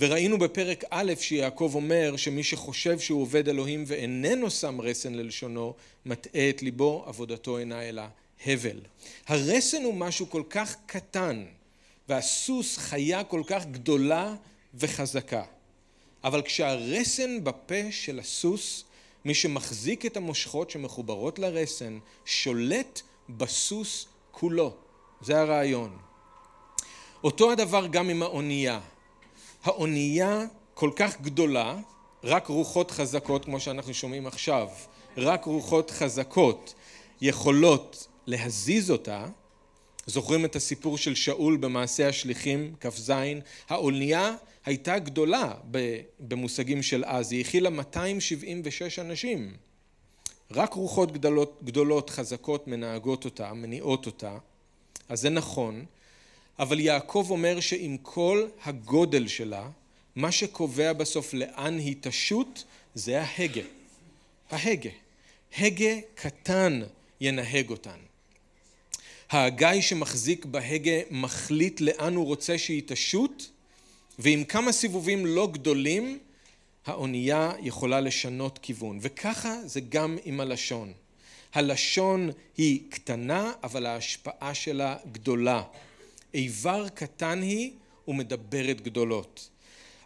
וראינו 0.00 0.38
בפרק 0.38 0.84
א' 0.90 1.12
שיעקב 1.20 1.72
אומר 1.74 2.16
שמי 2.16 2.42
שחושב 2.42 2.98
שהוא 2.98 3.22
עובד 3.22 3.48
אלוהים 3.48 3.84
ואיננו 3.86 4.50
שם 4.50 4.80
רסן 4.80 5.14
ללשונו 5.14 5.74
מטעה 6.06 6.50
את 6.50 6.62
ליבו 6.62 7.04
עבודתו 7.06 7.58
אינה 7.58 7.82
אלא 7.82 8.02
הבל. 8.46 8.80
הרסן 9.26 9.84
הוא 9.84 9.94
משהו 9.94 10.30
כל 10.30 10.42
כך 10.50 10.76
קטן 10.86 11.44
והסוס 12.08 12.78
חיה 12.78 13.24
כל 13.24 13.42
כך 13.46 13.66
גדולה 13.66 14.34
וחזקה. 14.74 15.42
אבל 16.24 16.42
כשהרסן 16.42 17.44
בפה 17.44 17.90
של 17.90 18.18
הסוס, 18.18 18.84
מי 19.24 19.34
שמחזיק 19.34 20.06
את 20.06 20.16
המושכות 20.16 20.70
שמחוברות 20.70 21.38
לרסן, 21.38 21.98
שולט 22.24 23.00
בסוס 23.28 24.06
כולו. 24.30 24.74
זה 25.22 25.40
הרעיון. 25.40 25.98
אותו 27.24 27.52
הדבר 27.52 27.86
גם 27.86 28.08
עם 28.08 28.22
האונייה. 28.22 28.80
האונייה 29.64 30.44
כל 30.74 30.90
כך 30.96 31.20
גדולה, 31.20 31.78
רק 32.24 32.46
רוחות 32.46 32.90
חזקות, 32.90 33.44
כמו 33.44 33.60
שאנחנו 33.60 33.94
שומעים 33.94 34.26
עכשיו, 34.26 34.68
רק 35.16 35.44
רוחות 35.44 35.90
חזקות 35.90 36.74
יכולות 37.20 38.06
להזיז 38.26 38.90
אותה, 38.90 39.26
זוכרים 40.06 40.44
את 40.44 40.56
הסיפור 40.56 40.98
של 40.98 41.14
שאול 41.14 41.56
במעשה 41.56 42.08
השליחים, 42.08 42.74
כ"ז, 42.80 43.12
האונייה 43.68 44.34
הייתה 44.64 44.98
גדולה 44.98 45.54
במושגים 46.18 46.82
של 46.82 47.04
אז, 47.06 47.32
היא 47.32 47.40
הכילה 47.40 47.70
276 47.70 48.98
אנשים. 48.98 49.54
רק 50.50 50.74
רוחות 50.74 51.12
גדולות, 51.12 51.60
גדולות 51.64 52.10
חזקות 52.10 52.68
מנהגות 52.68 53.24
אותה, 53.24 53.52
מניעות 53.52 54.06
אותה, 54.06 54.38
אז 55.08 55.20
זה 55.20 55.30
נכון, 55.30 55.84
אבל 56.60 56.80
יעקב 56.80 57.26
אומר 57.30 57.60
שעם 57.60 57.96
כל 58.02 58.46
הגודל 58.64 59.28
שלה, 59.28 59.68
מה 60.16 60.32
שקובע 60.32 60.92
בסוף 60.92 61.34
לאן 61.34 61.78
היא 61.78 61.96
תשוט 62.00 62.62
זה 62.94 63.22
ההגה. 63.22 63.62
ההגה. 64.50 64.90
הגה 65.58 65.94
קטן 66.14 66.82
ינהג 67.20 67.70
אותן. 67.70 67.98
ההגאי 69.30 69.82
שמחזיק 69.82 70.44
בהגה 70.44 71.00
מחליט 71.10 71.80
לאן 71.80 72.14
הוא 72.14 72.26
רוצה 72.26 72.58
שהיא 72.58 72.82
תשוט, 72.86 73.44
ועם 74.18 74.44
כמה 74.44 74.72
סיבובים 74.72 75.26
לא 75.26 75.48
גדולים, 75.52 76.18
האונייה 76.86 77.52
יכולה 77.60 78.00
לשנות 78.00 78.58
כיוון. 78.62 78.98
וככה 79.02 79.66
זה 79.66 79.80
גם 79.80 80.18
עם 80.24 80.40
הלשון. 80.40 80.92
הלשון 81.54 82.30
היא 82.56 82.80
קטנה, 82.90 83.52
אבל 83.62 83.86
ההשפעה 83.86 84.54
שלה 84.54 84.96
גדולה. 85.12 85.62
איבר 86.34 86.88
קטן 86.88 87.42
היא 87.42 87.70
ומדברת 88.08 88.80
גדולות. 88.80 89.48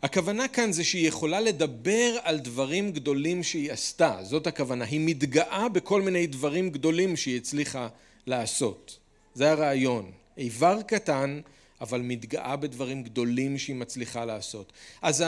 הכוונה 0.03 0.49
כאן 0.49 0.73
זה 0.73 0.85
שהיא 0.85 1.09
יכולה 1.09 1.41
לדבר 1.41 2.17
על 2.23 2.39
דברים 2.39 2.93
גדולים 2.93 3.43
שהיא 3.43 3.73
עשתה, 3.73 4.19
זאת 4.23 4.47
הכוונה. 4.47 4.85
היא 4.85 5.01
מתגאה 5.03 5.69
בכל 5.69 6.03
מיני 6.03 6.27
דברים 6.27 6.71
גדולים 6.71 7.17
שהיא 7.17 7.37
הצליחה 7.37 7.89
לעשות. 8.27 8.99
זה 9.35 9.51
הרעיון. 9.51 10.13
איבר 10.39 10.83
קטן, 10.83 11.41
אבל 11.81 12.01
מתגאה 12.01 12.57
בדברים 12.57 13.03
גדולים 13.03 13.59
שהיא 13.59 13.77
מצליחה 13.77 14.25
לעשות. 14.25 14.73
אז 15.03 15.25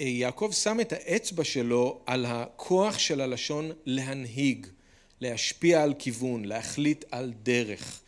יעקב 0.00 0.50
שם 0.52 0.80
את 0.80 0.92
האצבע 0.92 1.44
שלו 1.44 2.00
על 2.06 2.26
הכוח 2.26 2.98
של 2.98 3.20
הלשון 3.20 3.70
להנהיג, 3.86 4.66
להשפיע 5.20 5.82
על 5.82 5.94
כיוון, 5.98 6.44
להחליט 6.44 7.04
על 7.10 7.32
דרך. 7.42 8.00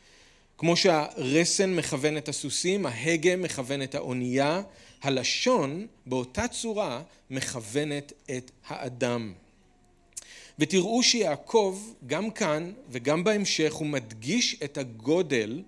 כמו 0.58 0.76
שהרסן 0.76 1.74
מכוון 1.74 2.16
את 2.16 2.28
הסוסים, 2.28 2.86
ההגה 2.86 3.36
מכוון 3.36 3.82
את 3.82 3.94
האונייה, 3.94 4.62
הלשון 5.02 5.86
באותה 6.06 6.48
צורה 6.48 7.02
מכוונת 7.30 8.12
את 8.30 8.50
האדם. 8.66 9.32
ותראו 10.58 11.02
שיעקב 11.02 11.78
גם 12.06 12.30
כאן 12.30 12.72
וגם 12.90 13.24
בהמשך 13.24 13.72
הוא 13.72 13.86
מדגיש 13.86 14.56
את 14.64 14.78
הגודל 14.78 15.62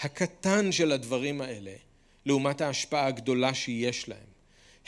הקטן 0.00 0.72
של 0.72 0.92
הדברים 0.92 1.40
האלה 1.40 1.72
לעומת 2.26 2.60
ההשפעה 2.60 3.06
הגדולה 3.06 3.54
שיש 3.54 4.08
להם. 4.08 4.28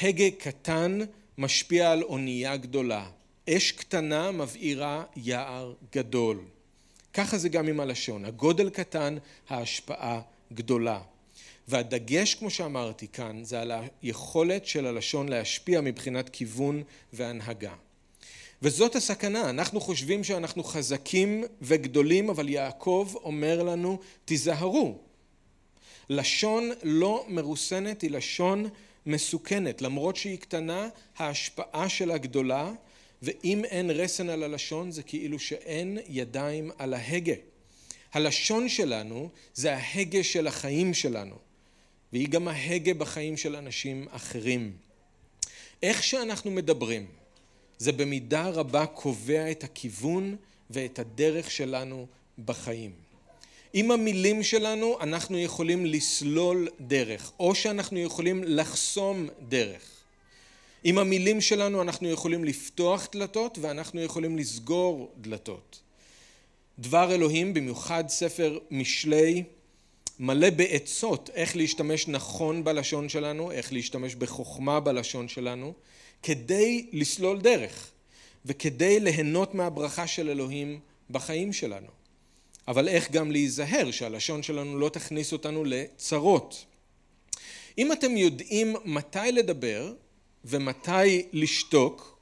הגה 0.00 0.30
קטן 0.30 0.98
משפיע 1.38 1.92
על 1.92 2.02
אונייה 2.02 2.56
גדולה, 2.56 3.10
אש 3.50 3.72
קטנה 3.72 4.30
מבעירה 4.30 5.04
יער 5.16 5.74
גדול. 5.92 6.40
ככה 7.14 7.38
זה 7.38 7.48
גם 7.48 7.68
עם 7.68 7.80
הלשון, 7.80 8.24
הגודל 8.24 8.70
קטן, 8.70 9.16
ההשפעה 9.48 10.20
גדולה. 10.52 11.00
והדגש 11.68 12.34
כמו 12.34 12.50
שאמרתי 12.50 13.08
כאן 13.08 13.44
זה 13.44 13.60
על 13.60 13.72
היכולת 14.02 14.66
של 14.66 14.86
הלשון 14.86 15.28
להשפיע 15.28 15.80
מבחינת 15.80 16.28
כיוון 16.28 16.82
והנהגה. 17.12 17.74
וזאת 18.62 18.96
הסכנה, 18.96 19.50
אנחנו 19.50 19.80
חושבים 19.80 20.24
שאנחנו 20.24 20.64
חזקים 20.64 21.44
וגדולים, 21.62 22.30
אבל 22.30 22.48
יעקב 22.48 23.12
אומר 23.14 23.62
לנו, 23.62 23.98
תיזהרו. 24.24 24.98
לשון 26.10 26.70
לא 26.82 27.24
מרוסנת 27.28 28.02
היא 28.02 28.10
לשון 28.10 28.68
מסוכנת, 29.06 29.82
למרות 29.82 30.16
שהיא 30.16 30.38
קטנה, 30.38 30.88
ההשפעה 31.16 31.88
שלה 31.88 32.18
גדולה, 32.18 32.72
ואם 33.22 33.64
אין 33.64 33.90
רסן 33.90 34.28
על 34.30 34.42
הלשון 34.42 34.90
זה 34.90 35.02
כאילו 35.02 35.38
שאין 35.38 35.98
ידיים 36.08 36.70
על 36.78 36.94
ההגה. 36.94 37.34
הלשון 38.12 38.68
שלנו 38.68 39.28
זה 39.54 39.76
ההגה 39.76 40.24
של 40.24 40.46
החיים 40.46 40.94
שלנו, 40.94 41.36
והיא 42.12 42.28
גם 42.28 42.48
ההגה 42.48 42.94
בחיים 42.94 43.36
של 43.36 43.56
אנשים 43.56 44.06
אחרים. 44.10 44.72
איך 45.82 46.02
שאנחנו 46.02 46.50
מדברים, 46.50 47.06
זה 47.78 47.92
במידה 47.92 48.48
רבה 48.48 48.86
קובע 48.86 49.50
את 49.50 49.64
הכיוון 49.64 50.36
ואת 50.70 50.98
הדרך 50.98 51.50
שלנו 51.50 52.06
בחיים. 52.44 52.92
עם 53.72 53.90
המילים 53.90 54.42
שלנו 54.42 55.00
אנחנו 55.00 55.38
יכולים 55.38 55.86
לסלול 55.86 56.68
דרך, 56.80 57.32
או 57.40 57.54
שאנחנו 57.54 57.98
יכולים 57.98 58.44
לחסום 58.46 59.28
דרך. 59.48 59.89
עם 60.84 60.98
המילים 60.98 61.40
שלנו 61.40 61.82
אנחנו 61.82 62.08
יכולים 62.08 62.44
לפתוח 62.44 63.08
דלתות 63.12 63.58
ואנחנו 63.60 64.00
יכולים 64.00 64.38
לסגור 64.38 65.12
דלתות. 65.20 65.80
דבר 66.78 67.14
אלוהים, 67.14 67.54
במיוחד 67.54 68.04
ספר 68.08 68.58
משלי, 68.70 69.42
מלא 70.18 70.50
בעצות 70.50 71.30
איך 71.34 71.56
להשתמש 71.56 72.08
נכון 72.08 72.64
בלשון 72.64 73.08
שלנו, 73.08 73.52
איך 73.52 73.72
להשתמש 73.72 74.14
בחוכמה 74.14 74.80
בלשון 74.80 75.28
שלנו, 75.28 75.72
כדי 76.22 76.86
לסלול 76.92 77.40
דרך 77.40 77.90
וכדי 78.44 79.00
ליהנות 79.00 79.54
מהברכה 79.54 80.06
של 80.06 80.28
אלוהים 80.28 80.80
בחיים 81.10 81.52
שלנו. 81.52 81.86
אבל 82.68 82.88
איך 82.88 83.10
גם 83.10 83.30
להיזהר 83.30 83.90
שהלשון 83.90 84.42
שלנו 84.42 84.78
לא 84.78 84.88
תכניס 84.88 85.32
אותנו 85.32 85.64
לצרות. 85.64 86.64
אם 87.78 87.92
אתם 87.92 88.16
יודעים 88.16 88.76
מתי 88.84 89.32
לדבר 89.32 89.92
ומתי 90.44 91.22
לשתוק, 91.32 92.18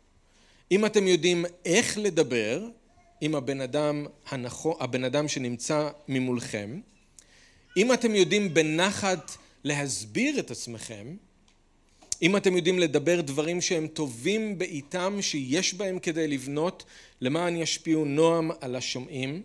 אם 0.72 0.86
אתם 0.86 1.06
יודעים 1.06 1.44
איך 1.64 1.98
לדבר 1.98 2.68
עם 3.20 3.34
הבן 3.34 3.60
אדם, 3.60 4.06
הנכון, 4.28 4.74
הבן 4.80 5.04
אדם 5.04 5.28
שנמצא 5.28 5.88
ממולכם, 6.08 6.80
אם 7.76 7.92
אתם 7.92 8.14
יודעים 8.14 8.54
בנחת 8.54 9.36
להסביר 9.64 10.38
את 10.38 10.50
עצמכם, 10.50 11.16
אם 12.22 12.36
אתם 12.36 12.56
יודעים 12.56 12.78
לדבר 12.78 13.20
דברים 13.20 13.60
שהם 13.60 13.86
טובים 13.86 14.58
בעיתם, 14.58 15.18
שיש 15.20 15.74
בהם 15.74 15.98
כדי 15.98 16.28
לבנות 16.28 16.84
למען 17.20 17.56
ישפיעו 17.56 18.04
נועם 18.04 18.50
על 18.60 18.76
השומעים, 18.76 19.42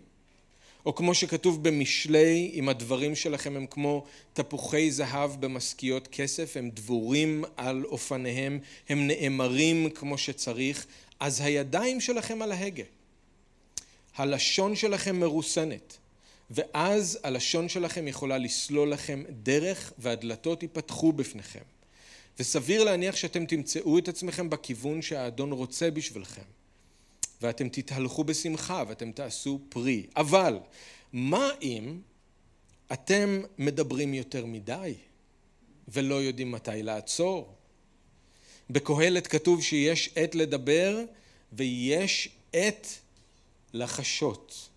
או 0.86 0.94
כמו 0.94 1.14
שכתוב 1.14 1.62
במשלי, 1.64 2.50
אם 2.54 2.68
הדברים 2.68 3.14
שלכם 3.14 3.56
הם 3.56 3.66
כמו 3.66 4.04
תפוחי 4.32 4.90
זהב 4.90 5.40
במשכיות 5.40 6.08
כסף, 6.08 6.56
הם 6.56 6.70
דבורים 6.70 7.44
על 7.56 7.84
אופניהם, 7.84 8.58
הם 8.88 9.06
נאמרים 9.06 9.90
כמו 9.90 10.18
שצריך, 10.18 10.86
אז 11.20 11.40
הידיים 11.40 12.00
שלכם 12.00 12.42
על 12.42 12.52
ההגה. 12.52 12.84
הלשון 14.16 14.76
שלכם 14.76 15.20
מרוסנת, 15.20 15.96
ואז 16.50 17.18
הלשון 17.22 17.68
שלכם 17.68 18.08
יכולה 18.08 18.38
לסלול 18.38 18.90
לכם 18.90 19.22
דרך 19.42 19.92
והדלתות 19.98 20.62
ייפתחו 20.62 21.12
בפניכם. 21.12 21.60
וסביר 22.38 22.84
להניח 22.84 23.16
שאתם 23.16 23.46
תמצאו 23.46 23.98
את 23.98 24.08
עצמכם 24.08 24.50
בכיוון 24.50 25.02
שהאדון 25.02 25.52
רוצה 25.52 25.90
בשבילכם. 25.90 26.42
ואתם 27.44 27.68
תתהלכו 27.68 28.24
בשמחה 28.24 28.84
ואתם 28.88 29.12
תעשו 29.12 29.60
פרי. 29.68 30.06
אבל 30.16 30.58
מה 31.12 31.48
אם 31.62 31.98
אתם 32.92 33.42
מדברים 33.58 34.14
יותר 34.14 34.46
מדי 34.46 34.94
ולא 35.88 36.14
יודעים 36.14 36.52
מתי 36.52 36.82
לעצור? 36.82 37.54
בקהלת 38.70 39.26
כתוב 39.26 39.62
שיש 39.62 40.10
עת 40.16 40.34
לדבר 40.34 41.04
ויש 41.52 42.28
עת 42.52 42.98
לחשות. 43.72 44.68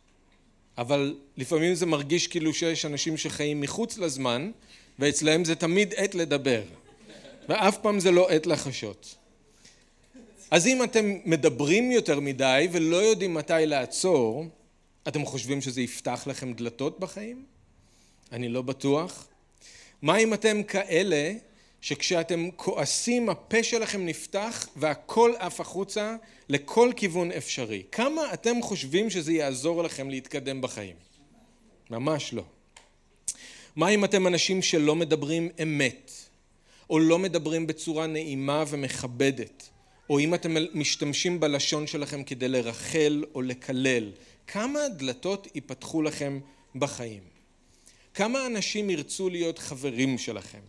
אבל 0.77 1.15
לפעמים 1.37 1.75
זה 1.75 1.85
מרגיש 1.85 2.27
כאילו 2.27 2.53
שיש 2.53 2.85
אנשים 2.85 3.17
שחיים 3.17 3.61
מחוץ 3.61 3.97
לזמן 3.97 4.51
ואצלהם 4.99 5.45
זה 5.45 5.55
תמיד 5.55 5.93
עת 5.97 6.15
לדבר 6.15 6.61
ואף 7.49 7.77
פעם 7.77 7.99
זה 7.99 8.11
לא 8.11 8.29
עת 8.29 8.45
לחשות. 8.45 9.15
אז 10.51 10.67
אם 10.67 10.83
אתם 10.83 11.17
מדברים 11.25 11.91
יותר 11.91 12.19
מדי 12.19 12.67
ולא 12.71 12.97
יודעים 12.97 13.33
מתי 13.33 13.53
לעצור, 13.65 14.45
אתם 15.07 15.25
חושבים 15.25 15.61
שזה 15.61 15.81
יפתח 15.81 16.23
לכם 16.27 16.53
דלתות 16.53 16.99
בחיים? 16.99 17.45
אני 18.31 18.49
לא 18.49 18.61
בטוח. 18.61 19.27
מה 20.01 20.17
אם 20.17 20.33
אתם 20.33 20.63
כאלה 20.63 21.33
שכשאתם 21.81 22.49
כועסים 22.55 23.29
הפה 23.29 23.63
שלכם 23.63 24.05
נפתח 24.05 24.67
והכל 24.75 25.33
עף 25.37 25.61
החוצה 25.61 26.15
לכל 26.49 26.91
כיוון 26.95 27.31
אפשרי? 27.31 27.83
כמה 27.91 28.33
אתם 28.33 28.61
חושבים 28.61 29.09
שזה 29.09 29.33
יעזור 29.33 29.83
לכם 29.83 30.09
להתקדם 30.09 30.61
בחיים? 30.61 30.95
ממש 31.89 32.33
לא. 32.33 32.43
מה 33.75 33.89
אם 33.89 34.05
אתם 34.05 34.27
אנשים 34.27 34.61
שלא 34.61 34.95
מדברים 34.95 35.49
אמת, 35.63 36.11
או 36.89 36.99
לא 36.99 37.19
מדברים 37.19 37.67
בצורה 37.67 38.07
נעימה 38.07 38.63
ומכבדת? 38.67 39.69
או 40.09 40.19
אם 40.19 40.33
אתם 40.33 40.55
משתמשים 40.73 41.39
בלשון 41.39 41.87
שלכם 41.87 42.23
כדי 42.23 42.47
לרחל 42.47 43.23
או 43.35 43.41
לקלל, 43.41 44.11
כמה 44.47 44.79
דלתות 44.89 45.47
ייפתחו 45.55 46.01
לכם 46.01 46.39
בחיים? 46.75 47.23
כמה 48.13 48.45
אנשים 48.45 48.89
ירצו 48.89 49.29
להיות 49.29 49.59
חברים 49.59 50.17
שלכם? 50.17 50.59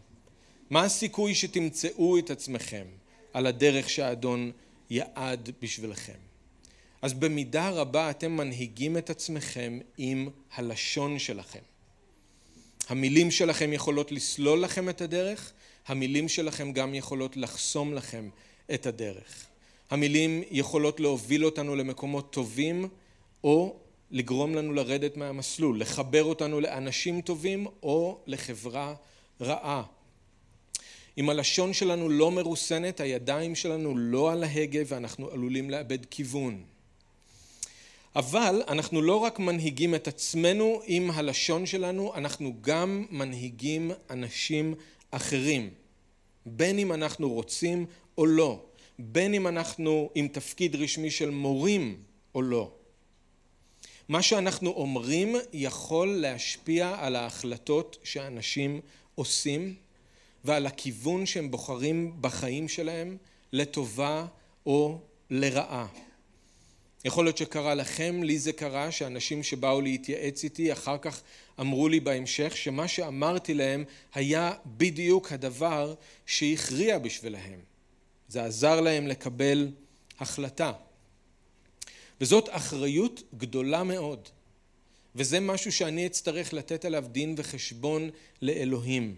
מה 0.70 0.85
הסיכוי 0.85 1.35
שתמצאו 1.35 2.18
את 2.18 2.31
עצמכם 2.31 2.85
על 3.33 3.46
הדרך 3.46 3.90
שהאדון 3.90 4.53
יעד 4.90 5.51
בשבילכם? 5.62 6.18
אז 7.03 7.14
במידה 7.14 7.70
רבה 7.70 8.11
אתם 8.11 8.33
מנהיגים 8.37 8.96
את 8.96 9.11
עצמכם 9.11 9.79
עם 9.98 10.29
הלשון 10.55 11.18
שלכם. 11.18 11.59
המילים 12.88 13.31
שלכם 13.31 13.72
יכולות 13.72 14.12
לסלול 14.12 14.61
לכם 14.61 14.88
את 14.88 15.01
הדרך, 15.01 15.53
המילים 15.87 16.29
שלכם 16.29 16.72
גם 16.72 16.94
יכולות 16.94 17.37
לחסום 17.37 17.94
לכם 17.94 18.29
את 18.74 18.87
הדרך. 18.87 19.46
המילים 19.90 20.42
יכולות 20.50 21.00
להוביל 21.00 21.44
אותנו 21.44 21.76
למקומות 21.76 22.33
טובים 22.33 22.88
או 23.44 23.76
לגרום 24.11 24.54
לנו 24.54 24.72
לרדת 24.72 25.16
מהמסלול, 25.16 25.81
לחבר 25.81 26.24
אותנו 26.24 26.61
לאנשים 26.61 27.20
טובים 27.20 27.66
או 27.83 28.18
לחברה 28.26 28.94
רעה. 29.40 29.83
אם 31.18 31.31
הלשון 31.31 31.72
שלנו 31.72 32.09
לא 32.09 32.31
מרוסנת, 32.31 33.00
הידיים 33.00 33.54
שלנו 33.54 33.98
לא 33.98 34.33
על 34.33 34.44
ההגה 34.44 34.81
ואנחנו 34.87 35.31
עלולים 35.31 35.70
לאבד 35.70 36.07
כיוון. 36.07 36.62
אבל 38.16 38.62
אנחנו 38.68 39.02
לא 39.02 39.16
רק 39.16 39.38
מנהיגים 39.38 39.94
את 39.94 40.09
עצמנו 40.09 40.81
עם 40.87 41.11
הלשון 41.11 41.66
שלנו, 41.66 42.14
אנחנו 42.14 42.54
גם 42.61 43.07
מנהיגים 43.11 43.90
אנשים 44.11 44.74
אחרים, 45.11 45.70
בין 46.46 46.78
אם 46.78 46.92
אנחנו 46.92 47.31
רוצים 47.31 47.87
או 48.18 48.26
לא, 48.26 48.61
בין 48.98 49.35
אם 49.35 49.46
אנחנו 49.46 50.11
עם 50.14 50.28
תפקיד 50.28 50.76
רשמי 50.76 51.11
של 51.11 51.31
מורים 51.31 52.02
או 52.35 52.42
לא. 52.42 52.70
מה 54.09 54.22
שאנחנו 54.22 54.70
אומרים 54.70 55.37
יכול 55.52 56.09
להשפיע 56.09 56.96
על 56.98 57.16
ההחלטות 57.16 57.98
שאנשים 58.04 58.81
עושים 59.14 59.74
ועל 60.44 60.66
הכיוון 60.66 61.26
שהם 61.26 61.50
בוחרים 61.50 62.16
בחיים 62.20 62.68
שלהם 62.68 63.16
לטובה 63.52 64.26
או 64.66 64.98
לרעה. 65.31 65.87
יכול 67.04 67.24
להיות 67.24 67.38
שקרה 67.38 67.74
לכם, 67.74 68.22
לי 68.22 68.38
זה 68.38 68.52
קרה 68.52 68.90
שאנשים 68.90 69.42
שבאו 69.42 69.81
להתייעץ 69.81 70.44
איתי 70.44 70.72
אחר 70.72 70.98
כך 70.98 71.22
אמרו 71.61 71.88
לי 71.88 72.00
בהמשך 72.00 72.57
שמה 72.57 72.88
שאמרתי 72.88 73.54
להם 73.54 73.85
היה 74.14 74.52
בדיוק 74.66 75.33
הדבר 75.33 75.94
שהכריע 76.26 76.98
בשבילהם. 76.98 77.67
זה 78.28 78.44
עזר 78.44 78.80
להם 78.80 79.06
לקבל 79.06 79.70
החלטה. 80.18 80.72
וזאת 82.20 82.48
אחריות 82.50 83.22
גדולה 83.38 83.82
מאוד, 83.82 84.28
וזה 85.14 85.40
משהו 85.40 85.72
שאני 85.72 86.06
אצטרך 86.06 86.52
לתת 86.52 86.84
עליו 86.84 87.04
דין 87.12 87.34
וחשבון 87.38 88.10
לאלוהים. 88.42 89.16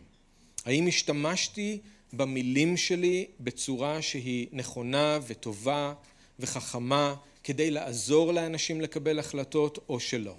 האם 0.64 0.86
השתמשתי 0.86 1.78
במילים 2.12 2.76
שלי 2.76 3.26
בצורה 3.40 4.02
שהיא 4.02 4.46
נכונה 4.52 5.18
וטובה 5.26 5.92
וחכמה 6.38 7.14
כדי 7.44 7.70
לעזור 7.70 8.32
לאנשים 8.32 8.80
לקבל 8.80 9.18
החלטות 9.18 9.78
או 9.88 10.00
שלא. 10.00 10.34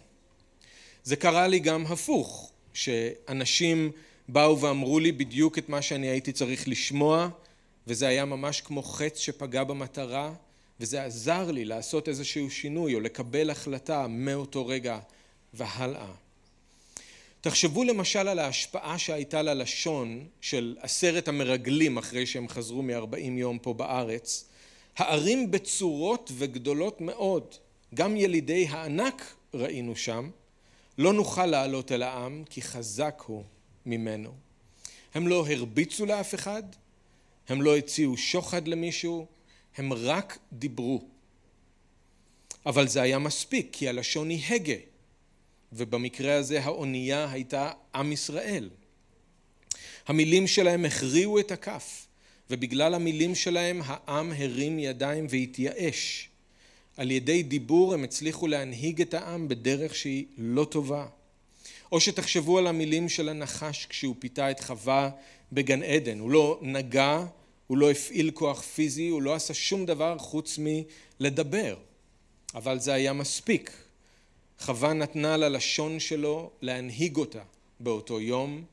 זה 1.04 1.16
קרה 1.16 1.48
לי 1.48 1.60
גם 1.60 1.86
הפוך, 1.86 2.52
שאנשים 2.74 3.92
באו 4.28 4.62
ואמרו 4.62 5.00
לי 5.00 5.12
בדיוק 5.12 5.58
את 5.58 5.70
מה 5.70 5.82
שאני 5.82 6.08
הייתי 6.08 6.32
צריך 6.32 6.68
לשמוע 6.68 7.30
וזה 7.88 8.08
היה 8.08 8.26
ממש 8.26 8.62
כמו 8.62 8.84
חץ 8.84 9.20
שפגע 9.20 9.64
במטרה 9.64 10.34
וזה 10.80 11.04
עזר 11.04 11.52
לי 11.52 11.66
לעשות 11.66 12.10
איזשהו 12.10 12.50
שינוי 12.50 12.96
או 12.96 13.00
לקבל 13.00 13.50
החלטה 13.50 14.08
מאותו 14.08 14.68
רגע 14.68 15.00
והלאה. 15.54 16.12
תחשבו 17.42 17.84
למשל 17.84 18.28
על 18.28 18.40
ההשפעה 18.40 18.98
שהייתה 18.98 19.42
ללשון 19.42 20.26
של 20.42 20.78
עשרת 20.80 21.28
המרגלים 21.28 21.98
אחרי 21.98 22.26
שהם 22.26 22.48
חזרו 22.48 22.82
מארבעים 22.82 23.38
יום 23.38 23.60
פה 23.60 23.74
בארץ. 23.74 24.46
הערים 24.98 25.52
בצורות 25.52 26.32
וגדולות 26.38 27.02
מאוד, 27.02 27.56
גם 27.96 28.18
ילידי 28.18 28.68
הענק 28.70 29.36
ראינו 29.54 29.96
שם, 29.96 30.30
לא 30.98 31.14
נוכל 31.14 31.46
לעלות 31.46 31.92
אל 31.92 32.04
העם 32.04 32.44
כי 32.50 32.62
חזק 32.62 33.24
הוא 33.26 33.44
ממנו. 33.86 34.32
הם 35.14 35.28
לא 35.28 35.48
הרביצו 35.48 36.06
לאף 36.06 36.36
אחד, 36.36 36.64
הם 37.50 37.62
לא 37.62 37.78
הציעו 37.78 38.18
שוחד 38.18 38.68
למישהו, 38.68 39.26
הם 39.78 39.94
רק 39.94 40.40
דיברו. 40.54 41.02
אבל 42.66 42.88
זה 42.88 43.02
היה 43.02 43.20
מספיק 43.20 43.68
כי 43.72 43.90
הלשון 43.90 44.30
היא 44.30 44.44
הגה 44.50 44.74
ובמקרה 45.74 46.36
הזה 46.36 46.64
האונייה 46.64 47.32
הייתה 47.32 47.72
עם 47.96 48.12
ישראל. 48.12 48.70
המילים 50.08 50.48
שלהם 50.48 50.86
הכריעו 50.86 51.40
את 51.40 51.52
הכף 51.52 52.08
ובגלל 52.50 52.94
המילים 52.94 53.36
שלהם 53.36 53.82
העם 53.86 54.32
הרים 54.32 54.80
ידיים 54.80 55.28
והתייאש. 55.30 56.30
על 56.98 57.12
ידי 57.12 57.44
דיבור 57.44 57.94
הם 57.94 58.04
הצליחו 58.04 58.48
להנהיג 58.48 59.02
את 59.02 59.14
העם 59.14 59.48
בדרך 59.48 59.96
שהיא 59.96 60.26
לא 60.38 60.66
טובה. 60.66 61.08
או 61.92 62.00
שתחשבו 62.00 62.58
על 62.58 62.68
המילים 62.68 63.10
של 63.10 63.30
הנחש 63.30 63.86
כשהוא 63.86 64.16
פיתה 64.20 64.52
את 64.52 64.60
חווה 64.60 65.10
בגן 65.52 65.84
עדן. 65.84 66.20
הוא 66.20 66.32
לא 66.32 66.60
נגע, 66.62 67.26
הוא 67.68 67.78
לא 67.78 67.92
הפעיל 67.92 68.32
כוח 68.32 68.62
פיזי, 68.62 69.08
הוא 69.08 69.22
לא 69.22 69.36
עשה 69.36 69.54
שום 69.54 69.86
דבר 69.86 70.18
חוץ 70.18 70.60
מלדבר. 70.60 71.76
אבל 72.56 72.80
זה 72.80 72.94
היה 72.94 73.14
מספיק. 73.14 73.72
חווה 74.60 74.94
נתנה 74.94 75.38
ללשון 75.38 76.00
שלו 76.00 76.50
להנהיג 76.62 77.18
אותה 77.18 77.42
באותו 77.80 78.22
יום, 78.22 78.64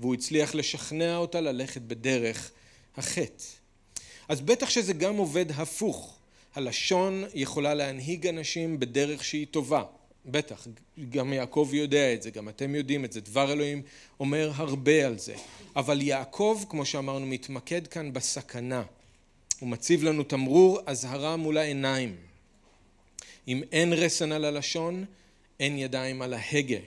והוא 0.00 0.14
הצליח 0.14 0.54
לשכנע 0.54 1.16
אותה 1.16 1.40
ללכת 1.40 1.82
בדרך 1.82 2.50
החטא. 2.96 3.44
אז 4.28 4.40
בטח 4.40 4.70
שזה 4.70 4.92
גם 4.92 5.16
עובד 5.16 5.50
הפוך. 5.50 6.16
הלשון 6.54 7.24
יכולה 7.34 7.74
להנהיג 7.74 8.26
אנשים 8.26 8.80
בדרך 8.80 9.24
שהיא 9.24 9.46
טובה. 9.50 9.82
בטח, 10.26 10.66
גם 11.10 11.32
יעקב 11.32 11.70
יודע 11.72 12.14
את 12.14 12.22
זה, 12.22 12.30
גם 12.30 12.48
אתם 12.48 12.74
יודעים 12.74 13.04
את 13.04 13.12
זה, 13.12 13.20
דבר 13.20 13.52
אלוהים 13.52 13.82
אומר 14.20 14.50
הרבה 14.54 15.06
על 15.06 15.18
זה. 15.18 15.34
אבל 15.76 16.02
יעקב, 16.02 16.62
כמו 16.68 16.84
שאמרנו, 16.84 17.26
מתמקד 17.26 17.86
כאן 17.86 18.12
בסכנה. 18.12 18.82
הוא 19.60 19.68
מציב 19.68 20.04
לנו 20.04 20.22
תמרור 20.22 20.80
אזהרה 20.86 21.36
מול 21.36 21.58
העיניים. 21.58 22.16
אם 23.48 23.62
אין 23.72 23.92
רסן 23.92 24.32
על 24.32 24.44
הלשון, 24.44 25.04
אין 25.60 25.78
ידיים 25.78 26.22
על 26.22 26.34
ההגה. 26.34 26.78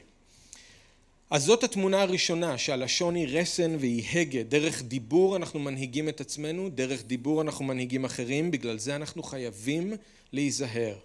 אז 1.30 1.44
זאת 1.44 1.64
התמונה 1.64 2.02
הראשונה, 2.02 2.58
שהלשון 2.58 3.16
היא 3.16 3.28
רסן 3.28 3.76
והיא 3.80 4.04
הגה. 4.14 4.44
דרך 4.44 4.84
דיבור 4.84 5.36
אנחנו 5.36 5.60
מנהיגים 5.60 6.10
את 6.10 6.22
עצמנו, 6.22 6.70
דרך 6.70 7.04
דיבור 7.04 7.42
אנחנו 7.42 7.66
מנהיגים 7.66 8.06
אחרים, 8.06 8.52
בגלל 8.52 8.78
זה 8.78 8.96
אנחנו 8.96 9.24
חייבים 9.24 9.94
להיזהר. 10.34 10.96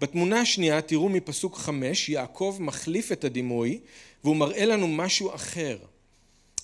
בתמונה 0.00 0.40
השנייה 0.40 0.82
תראו 0.82 1.08
מפסוק 1.08 1.56
חמש, 1.56 2.08
יעקב 2.08 2.56
מחליף 2.60 3.12
את 3.12 3.24
הדימוי 3.24 3.80
והוא 4.24 4.36
מראה 4.36 4.66
לנו 4.66 4.88
משהו 4.88 5.34
אחר. 5.34 5.78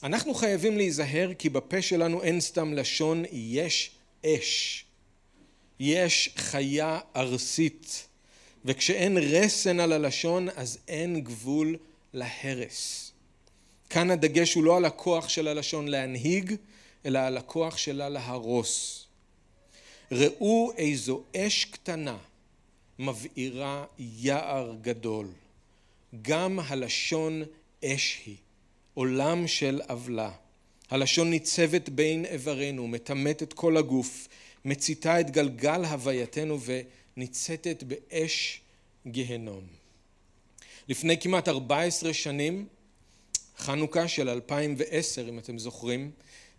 אנחנו 0.02 0.34
חייבים 0.34 0.76
להיזהר 0.76 1.32
כי 1.38 1.48
בפה 1.48 1.82
שלנו 1.82 2.22
אין 2.22 2.40
סתם 2.40 2.74
לשון, 2.74 3.24
יש 3.32 3.90
אש. 4.26 4.84
יש 5.80 6.34
חיה 6.36 6.98
ארסית. 7.16 8.06
וכשאין 8.64 9.18
רסן 9.18 9.80
על 9.80 9.92
הלשון 9.92 10.48
אז 10.56 10.78
אין 10.88 11.20
גבול 11.20 11.76
להרס. 12.12 13.12
כאן 13.90 14.10
הדגש 14.10 14.54
הוא 14.54 14.64
לא 14.64 14.76
על 14.76 14.84
הכוח 14.84 15.28
של 15.28 15.48
הלשון 15.48 15.88
להנהיג, 15.88 16.54
אלא 17.06 17.18
על 17.18 17.36
הכוח 17.36 17.76
שלה 17.76 18.08
להרוס. 18.08 19.04
ראו 20.12 20.72
איזו 20.76 21.22
אש 21.36 21.64
קטנה 21.64 22.16
מבעירה 22.98 23.84
יער 23.98 24.74
גדול. 24.82 25.26
גם 26.22 26.60
הלשון 26.60 27.42
אש 27.84 28.20
היא, 28.26 28.36
עולם 28.94 29.46
של 29.46 29.80
עוולה. 29.88 30.30
הלשון 30.90 31.30
ניצבת 31.30 31.88
בין 31.88 32.24
איברינו, 32.24 32.88
מטמאת 32.88 33.42
את 33.42 33.52
כל 33.52 33.76
הגוף, 33.76 34.28
מציתה 34.64 35.20
את 35.20 35.30
גלגל 35.30 35.84
הווייתנו 35.84 36.58
וניצתת 37.16 37.82
באש 37.82 38.60
גיהנום. 39.06 39.64
לפני 40.88 41.20
כמעט 41.20 41.48
14 41.48 42.12
שנים, 42.12 42.66
חנוכה 43.58 44.08
של 44.08 44.28
2010 44.28 45.28
אם 45.28 45.38
אתם 45.38 45.58
זוכרים, 45.58 46.10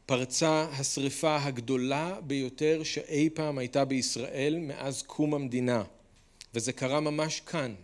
פרצה 0.06 0.68
השריפה 0.72 1.38
הגדולה 1.44 2.22
ביותר 2.22 2.84
שאי 2.84 3.30
פעם 3.34 3.58
הייתה 3.58 3.86
בישראל 3.86 4.58
מאז 4.60 5.02
קום 5.02 5.34
המדינה, 5.34 5.84
וזה 6.56 6.74
קרה 6.74 7.00
ממש 7.00 7.40
כאן, 7.40 7.76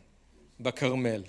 בכרמל. 0.59 1.23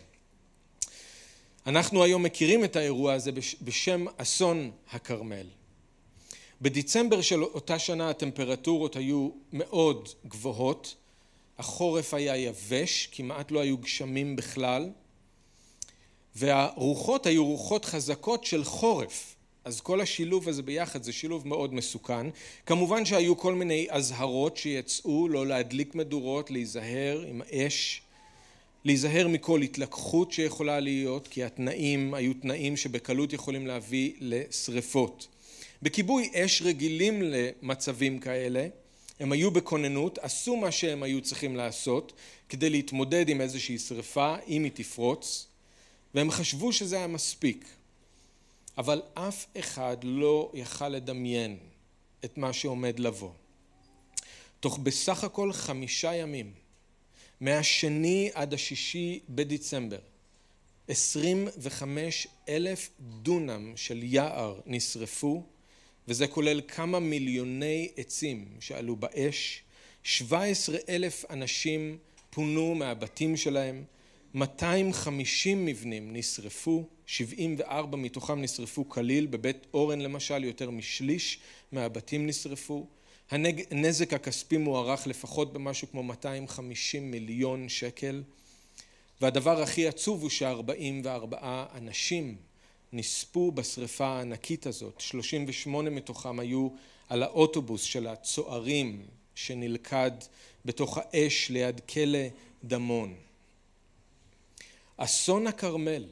אנחנו 1.66 2.04
היום 2.04 2.22
מכירים 2.22 2.64
את 2.64 2.76
האירוע 2.76 3.12
הזה 3.12 3.32
בשם 3.62 4.04
אסון 4.16 4.70
הכרמל. 4.90 5.46
בדצמבר 6.60 7.20
של 7.20 7.42
אותה 7.42 7.78
שנה 7.78 8.10
הטמפרטורות 8.10 8.96
היו 8.96 9.30
מאוד 9.52 10.08
גבוהות, 10.26 10.94
החורף 11.58 12.14
היה 12.14 12.36
יבש, 12.36 13.08
כמעט 13.12 13.50
לא 13.50 13.60
היו 13.60 13.78
גשמים 13.78 14.36
בכלל, 14.36 14.90
והרוחות 16.36 17.26
היו 17.26 17.44
רוחות 17.44 17.84
חזקות 17.84 18.44
של 18.44 18.64
חורף. 18.64 19.34
אז 19.64 19.80
כל 19.80 20.00
השילוב 20.00 20.48
הזה 20.48 20.62
ביחד 20.62 21.02
זה 21.02 21.12
שילוב 21.12 21.48
מאוד 21.48 21.74
מסוכן. 21.74 22.26
כמובן 22.66 23.04
שהיו 23.04 23.36
כל 23.36 23.54
מיני 23.54 23.86
אזהרות 23.90 24.56
שיצאו, 24.56 25.28
לא 25.28 25.46
להדליק 25.46 25.94
מדורות, 25.94 26.50
להיזהר 26.50 27.24
עם 27.28 27.42
אש, 27.42 28.02
להיזהר 28.84 29.28
מכל 29.28 29.62
התלקחות 29.62 30.32
שיכולה 30.32 30.80
להיות, 30.80 31.28
כי 31.28 31.44
התנאים 31.44 32.14
היו 32.14 32.34
תנאים 32.34 32.76
שבקלות 32.76 33.32
יכולים 33.32 33.66
להביא 33.66 34.12
לשריפות. 34.20 35.28
בכיבוי 35.82 36.30
אש 36.34 36.62
רגילים 36.62 37.22
למצבים 37.22 38.18
כאלה, 38.18 38.66
הם 39.20 39.32
היו 39.32 39.50
בכוננות, 39.50 40.18
עשו 40.18 40.56
מה 40.56 40.70
שהם 40.70 41.02
היו 41.02 41.20
צריכים 41.20 41.56
לעשות 41.56 42.12
כדי 42.48 42.70
להתמודד 42.70 43.28
עם 43.28 43.40
איזושהי 43.40 43.78
שריפה, 43.78 44.34
אם 44.48 44.64
היא 44.64 44.72
תפרוץ, 44.74 45.46
והם 46.14 46.30
חשבו 46.30 46.72
שזה 46.72 46.96
היה 46.96 47.06
מספיק. 47.06 47.64
אבל 48.78 49.02
אף 49.14 49.46
אחד 49.58 49.96
לא 50.02 50.50
יכל 50.54 50.88
לדמיין 50.88 51.58
את 52.24 52.38
מה 52.38 52.52
שעומד 52.52 52.98
לבוא. 52.98 53.30
תוך 54.60 54.78
בסך 54.78 55.24
הכל 55.24 55.52
חמישה 55.52 56.14
ימים, 56.14 56.52
מהשני 57.40 58.30
עד 58.34 58.54
השישי 58.54 59.20
בדצמבר, 59.28 59.98
עשרים 60.88 61.48
וחמש 61.58 62.28
אלף 62.48 62.90
דונם 63.00 63.72
של 63.76 64.00
יער 64.02 64.60
נשרפו 64.66 65.42
וזה 66.08 66.26
כולל 66.26 66.60
כמה 66.68 67.00
מיליוני 67.00 67.88
עצים 67.96 68.48
שעלו 68.60 68.96
באש, 68.96 69.62
17 70.02 70.76
אלף 70.88 71.24
אנשים 71.30 71.98
פונו 72.30 72.74
מהבתים 72.74 73.36
שלהם, 73.36 73.84
250 74.34 75.66
מבנים 75.66 76.12
נשרפו, 76.12 76.88
74 77.12 77.96
מתוכם 77.96 78.42
נשרפו 78.42 78.88
כליל, 78.88 79.26
בבית 79.26 79.66
אורן 79.74 80.00
למשל 80.00 80.44
יותר 80.44 80.70
משליש 80.70 81.38
מהבתים 81.72 82.26
נשרפו, 82.26 82.86
הנזק 83.30 84.12
הכספי 84.12 84.56
מוערך 84.56 85.06
לפחות 85.06 85.52
במשהו 85.52 85.90
כמו 85.90 86.02
250 86.02 87.10
מיליון 87.10 87.68
שקל, 87.68 88.22
והדבר 89.20 89.62
הכי 89.62 89.88
עצוב 89.88 90.22
הוא 90.22 90.30
ש-44 90.30 91.36
אנשים 91.74 92.36
נספו 92.92 93.52
בשריפה 93.52 94.06
הענקית 94.06 94.66
הזאת, 94.66 95.00
38 95.00 95.90
מתוכם 95.90 96.40
היו 96.40 96.68
על 97.08 97.22
האוטובוס 97.22 97.82
של 97.82 98.06
הצוערים 98.06 99.06
שנלכד 99.34 100.12
בתוך 100.64 100.98
האש 100.98 101.50
ליד 101.50 101.80
כלא 101.80 102.18
דמון. 102.64 103.14
אסון 104.96 105.46
הכרמל, 105.46 106.04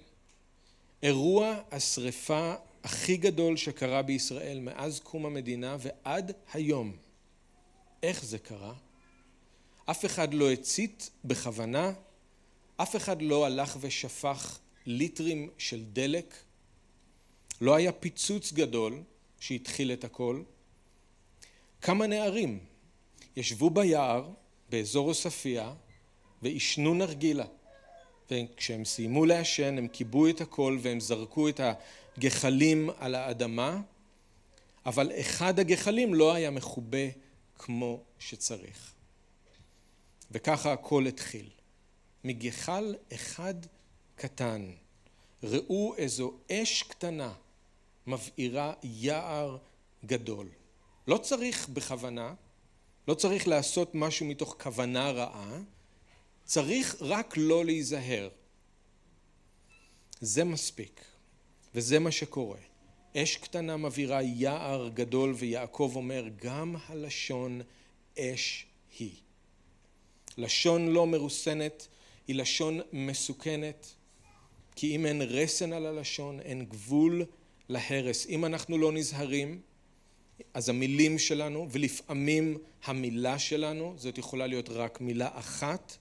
אירוע 1.02 1.56
השריפה 1.70 2.54
הכי 2.84 3.16
גדול 3.16 3.56
שקרה 3.56 4.02
בישראל 4.02 4.60
מאז 4.60 5.00
קום 5.00 5.26
המדינה 5.26 5.76
ועד 5.80 6.32
היום. 6.52 6.96
איך 8.02 8.24
זה 8.24 8.38
קרה? 8.38 8.74
אף 9.86 10.04
אחד 10.04 10.34
לא 10.34 10.52
הצית 10.52 11.10
בכוונה, 11.24 11.92
אף 12.76 12.96
אחד 12.96 13.22
לא 13.22 13.46
הלך 13.46 13.76
ושפך 13.80 14.58
ליטרים 14.86 15.50
של 15.58 15.84
דלק 15.84 16.34
לא 17.60 17.74
היה 17.74 17.92
פיצוץ 17.92 18.52
גדול 18.52 19.02
שהתחיל 19.40 19.92
את 19.92 20.04
הכל. 20.04 20.42
כמה 21.80 22.06
נערים 22.06 22.58
ישבו 23.36 23.70
ביער 23.70 24.30
באזור 24.70 25.08
עוספיא 25.08 25.62
ועישנו 26.42 26.94
נרגילה. 26.94 27.46
וכשהם 28.30 28.84
סיימו 28.84 29.24
לעשן 29.24 29.78
הם 29.78 29.88
כיבו 29.88 30.28
את 30.28 30.40
הכל 30.40 30.78
והם 30.82 31.00
זרקו 31.00 31.48
את 31.48 31.60
הגחלים 32.16 32.90
על 32.98 33.14
האדמה, 33.14 33.80
אבל 34.86 35.12
אחד 35.20 35.58
הגחלים 35.58 36.14
לא 36.14 36.34
היה 36.34 36.50
מכובה 36.50 37.08
כמו 37.58 38.00
שצריך. 38.18 38.92
וככה 40.30 40.72
הכל 40.72 41.06
התחיל. 41.06 41.50
מגחל 42.24 42.94
אחד 43.14 43.54
קטן. 44.16 44.70
ראו 45.42 45.94
איזו 45.96 46.32
אש 46.52 46.82
קטנה 46.82 47.32
מבעירה 48.06 48.72
יער 48.82 49.58
גדול. 50.04 50.48
לא 51.06 51.18
צריך 51.18 51.68
בכוונה, 51.68 52.34
לא 53.08 53.14
צריך 53.14 53.48
לעשות 53.48 53.94
משהו 53.94 54.26
מתוך 54.26 54.56
כוונה 54.62 55.10
רעה, 55.10 55.58
צריך 56.50 56.96
רק 57.00 57.34
לא 57.36 57.64
להיזהר. 57.64 58.28
זה 60.20 60.44
מספיק, 60.44 61.04
וזה 61.74 61.98
מה 61.98 62.10
שקורה. 62.10 62.58
אש 63.16 63.36
קטנה 63.36 63.76
מבעירה 63.76 64.22
יער 64.22 64.88
גדול, 64.88 65.34
ויעקב 65.38 65.92
אומר, 65.94 66.28
גם 66.36 66.76
הלשון 66.86 67.60
אש 68.18 68.66
היא. 68.98 69.16
לשון 70.38 70.88
לא 70.88 71.06
מרוסנת 71.06 71.88
היא 72.28 72.36
לשון 72.36 72.80
מסוכנת, 72.92 73.94
כי 74.76 74.96
אם 74.96 75.06
אין 75.06 75.22
רסן 75.22 75.72
על 75.72 75.86
הלשון, 75.86 76.40
אין 76.40 76.64
גבול 76.64 77.24
להרס. 77.68 78.26
אם 78.26 78.44
אנחנו 78.44 78.78
לא 78.78 78.92
נזהרים, 78.92 79.60
אז 80.54 80.68
המילים 80.68 81.18
שלנו, 81.18 81.66
ולפעמים 81.70 82.58
המילה 82.84 83.38
שלנו, 83.38 83.94
זאת 83.96 84.18
יכולה 84.18 84.46
להיות 84.46 84.68
רק 84.68 85.00
מילה 85.00 85.28
אחת, 85.32 85.96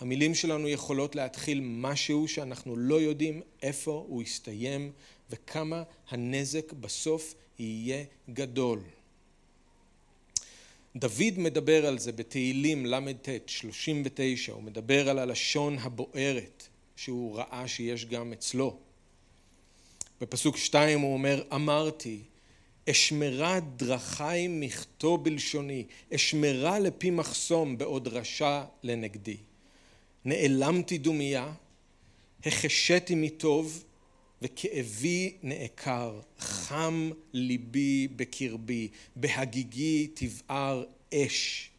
המילים 0.00 0.34
שלנו 0.34 0.68
יכולות 0.68 1.16
להתחיל 1.16 1.60
משהו 1.62 2.28
שאנחנו 2.28 2.76
לא 2.76 3.00
יודעים 3.00 3.42
איפה 3.62 4.04
הוא 4.08 4.22
יסתיים 4.22 4.92
וכמה 5.30 5.82
הנזק 6.10 6.72
בסוף 6.72 7.34
יהיה 7.58 8.04
גדול. 8.30 8.80
דוד 10.96 11.34
מדבר 11.36 11.86
על 11.86 11.98
זה 11.98 12.12
בתהילים 12.12 12.86
ל"ט 12.86 13.28
39, 13.46 14.52
הוא 14.52 14.62
מדבר 14.62 15.08
על 15.08 15.18
הלשון 15.18 15.78
הבוערת 15.78 16.68
שהוא 16.96 17.36
ראה 17.36 17.68
שיש 17.68 18.04
גם 18.04 18.32
אצלו. 18.32 18.76
בפסוק 20.20 20.56
שתיים 20.56 21.00
הוא 21.00 21.14
אומר 21.14 21.42
אמרתי 21.54 22.18
אשמרה 22.90 23.60
דרכי 23.60 24.48
מכתו 24.48 25.18
בלשוני 25.18 25.84
אשמרה 26.14 26.78
לפי 26.78 27.10
מחסום 27.10 27.78
בעוד 27.78 28.08
רשע 28.08 28.64
לנגדי 28.82 29.36
נעלמתי 30.24 30.98
דומיה 30.98 31.52
החשיתי 32.46 33.14
מטוב 33.14 33.84
וכאבי 34.42 35.36
נעקר, 35.42 36.20
חם 36.38 37.10
ליבי 37.32 38.08
בקרבי, 38.16 38.88
בהגיגי 39.16 40.08
תבער 40.14 40.84
אש, 41.14 41.70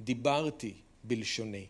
דיברתי 0.00 0.72
בלשוני. 1.04 1.66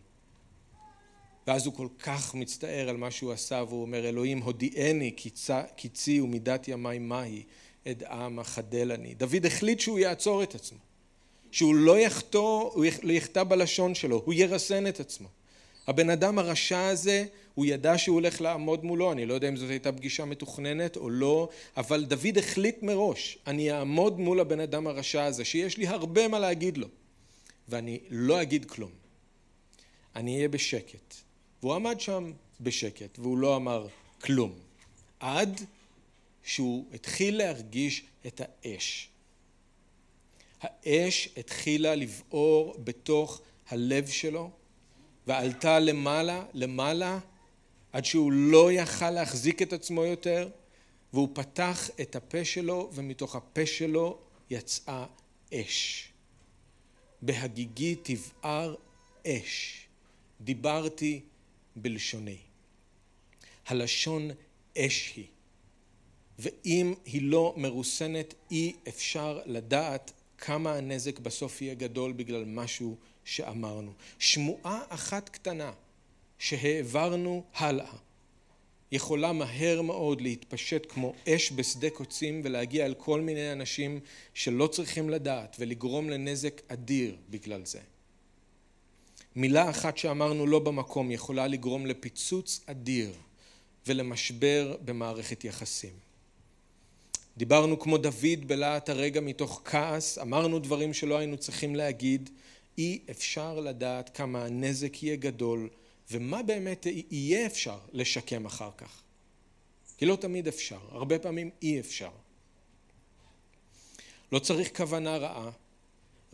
ואז 1.47 1.65
הוא 1.65 1.73
כל 1.73 1.87
כך 1.99 2.35
מצטער 2.35 2.89
על 2.89 2.97
מה 2.97 3.11
שהוא 3.11 3.31
עשה, 3.31 3.63
והוא 3.67 3.81
אומר, 3.81 4.09
אלוהים 4.09 4.41
הודיעני 4.41 5.15
קיצי 5.75 6.21
ומידת 6.21 6.67
ימי 6.67 6.99
מהי, 6.99 7.43
אדעם 7.87 8.39
אחדלני. 8.39 9.13
דוד 9.13 9.45
החליט 9.45 9.79
שהוא 9.79 9.99
יעצור 9.99 10.43
את 10.43 10.55
עצמו, 10.55 10.79
שהוא 11.51 11.75
לא 11.75 11.99
יחטוא, 11.99 12.61
הוא 12.73 12.85
לא 13.03 13.11
יחטא 13.11 13.43
בלשון 13.43 13.95
שלו, 13.95 14.21
הוא 14.25 14.33
ירסן 14.33 14.87
את 14.87 14.99
עצמו. 14.99 15.27
הבן 15.91 16.09
אדם 16.09 16.39
הרשע 16.39 16.87
הזה, 16.87 17.25
הוא 17.55 17.65
ידע 17.65 17.97
שהוא 17.97 18.13
הולך 18.13 18.41
לעמוד 18.41 18.85
מולו, 18.85 19.11
אני 19.11 19.25
לא 19.25 19.33
יודע 19.33 19.49
אם 19.49 19.55
זאת 19.55 19.69
הייתה 19.69 19.91
פגישה 19.91 20.25
מתוכננת 20.25 20.97
או 20.97 21.09
לא, 21.09 21.49
אבל 21.77 22.05
דוד 22.05 22.37
החליט 22.37 22.83
מראש, 22.83 23.37
אני 23.47 23.71
אעמוד 23.71 24.19
מול 24.19 24.39
הבן 24.39 24.59
אדם 24.59 24.87
הרשע 24.87 25.23
הזה, 25.23 25.45
שיש 25.45 25.77
לי 25.77 25.87
הרבה 25.87 26.27
מה 26.27 26.39
להגיד 26.39 26.77
לו, 26.77 26.87
ואני 27.69 27.99
לא 28.09 28.41
אגיד 28.41 28.65
כלום. 28.65 28.91
אני 30.15 30.35
אהיה 30.35 30.47
בשקט. 30.47 31.15
והוא 31.63 31.75
עמד 31.75 31.99
שם 31.99 32.31
בשקט, 32.61 33.19
והוא 33.19 33.37
לא 33.37 33.55
אמר 33.55 33.87
כלום. 34.21 34.53
עד 35.19 35.61
שהוא 36.43 36.85
התחיל 36.93 37.37
להרגיש 37.37 38.03
את 38.27 38.41
האש. 38.43 39.09
האש 40.61 41.29
התחילה 41.37 41.95
לבעור 41.95 42.75
בתוך 42.83 43.41
הלב 43.69 44.07
שלו, 44.07 44.49
ועלתה 45.31 45.79
למעלה, 45.79 46.45
למעלה, 46.53 47.19
עד 47.91 48.05
שהוא 48.05 48.31
לא 48.31 48.71
יכל 48.71 49.09
להחזיק 49.09 49.61
את 49.61 49.73
עצמו 49.73 50.05
יותר, 50.05 50.49
והוא 51.13 51.29
פתח 51.33 51.89
את 52.01 52.15
הפה 52.15 52.45
שלו, 52.45 52.89
ומתוך 52.93 53.35
הפה 53.35 53.65
שלו 53.65 54.17
יצאה 54.49 55.05
אש. 55.53 56.07
בהגיגי 57.21 57.95
תבער 58.03 58.75
אש, 59.27 59.85
דיברתי 60.41 61.21
בלשוני. 61.75 62.37
הלשון 63.67 64.29
אש 64.77 65.13
היא, 65.15 65.25
ואם 66.39 66.93
היא 67.05 67.21
לא 67.21 67.53
מרוסנת, 67.57 68.33
אי 68.51 68.73
אפשר 68.87 69.39
לדעת 69.45 70.11
כמה 70.37 70.73
הנזק 70.73 71.19
בסוף 71.19 71.61
יהיה 71.61 71.73
גדול 71.73 72.11
בגלל 72.11 72.45
משהו 72.45 72.97
שאמרנו. 73.31 73.91
שמועה 74.19 74.81
אחת 74.89 75.29
קטנה 75.29 75.71
שהעברנו 76.39 77.43
הלאה 77.53 77.93
יכולה 78.91 79.33
מהר 79.33 79.81
מאוד 79.81 80.21
להתפשט 80.21 80.85
כמו 80.89 81.13
אש 81.29 81.51
בשדה 81.51 81.89
קוצים 81.89 82.41
ולהגיע 82.43 82.85
אל 82.85 82.93
כל 82.93 83.21
מיני 83.21 83.51
אנשים 83.51 83.99
שלא 84.33 84.67
צריכים 84.67 85.09
לדעת 85.09 85.55
ולגרום 85.59 86.09
לנזק 86.09 86.61
אדיר 86.67 87.15
בגלל 87.29 87.65
זה. 87.65 87.79
מילה 89.35 89.69
אחת 89.69 89.97
שאמרנו 89.97 90.47
לא 90.47 90.59
במקום 90.59 91.11
יכולה 91.11 91.47
לגרום 91.47 91.85
לפיצוץ 91.85 92.61
אדיר 92.65 93.11
ולמשבר 93.87 94.75
במערכת 94.85 95.43
יחסים. 95.43 95.93
דיברנו 97.37 97.79
כמו 97.79 97.97
דוד 97.97 98.47
בלהט 98.47 98.89
הרגע 98.89 99.21
מתוך 99.21 99.61
כעס, 99.65 100.17
אמרנו 100.17 100.59
דברים 100.59 100.93
שלא 100.93 101.17
היינו 101.17 101.37
צריכים 101.37 101.75
להגיד, 101.75 102.29
אי 102.77 102.99
אפשר 103.11 103.59
לדעת 103.59 104.17
כמה 104.17 104.45
הנזק 104.45 105.03
יהיה 105.03 105.15
גדול 105.15 105.69
ומה 106.11 106.43
באמת 106.43 106.85
יהיה 107.11 107.45
אפשר 107.45 107.79
לשקם 107.91 108.45
אחר 108.45 108.69
כך. 108.77 109.01
כי 109.97 110.05
לא 110.05 110.15
תמיד 110.15 110.47
אפשר, 110.47 110.79
הרבה 110.89 111.19
פעמים 111.19 111.49
אי 111.61 111.79
אפשר. 111.79 112.11
לא 114.31 114.39
צריך 114.39 114.77
כוונה 114.77 115.17
רעה, 115.17 115.51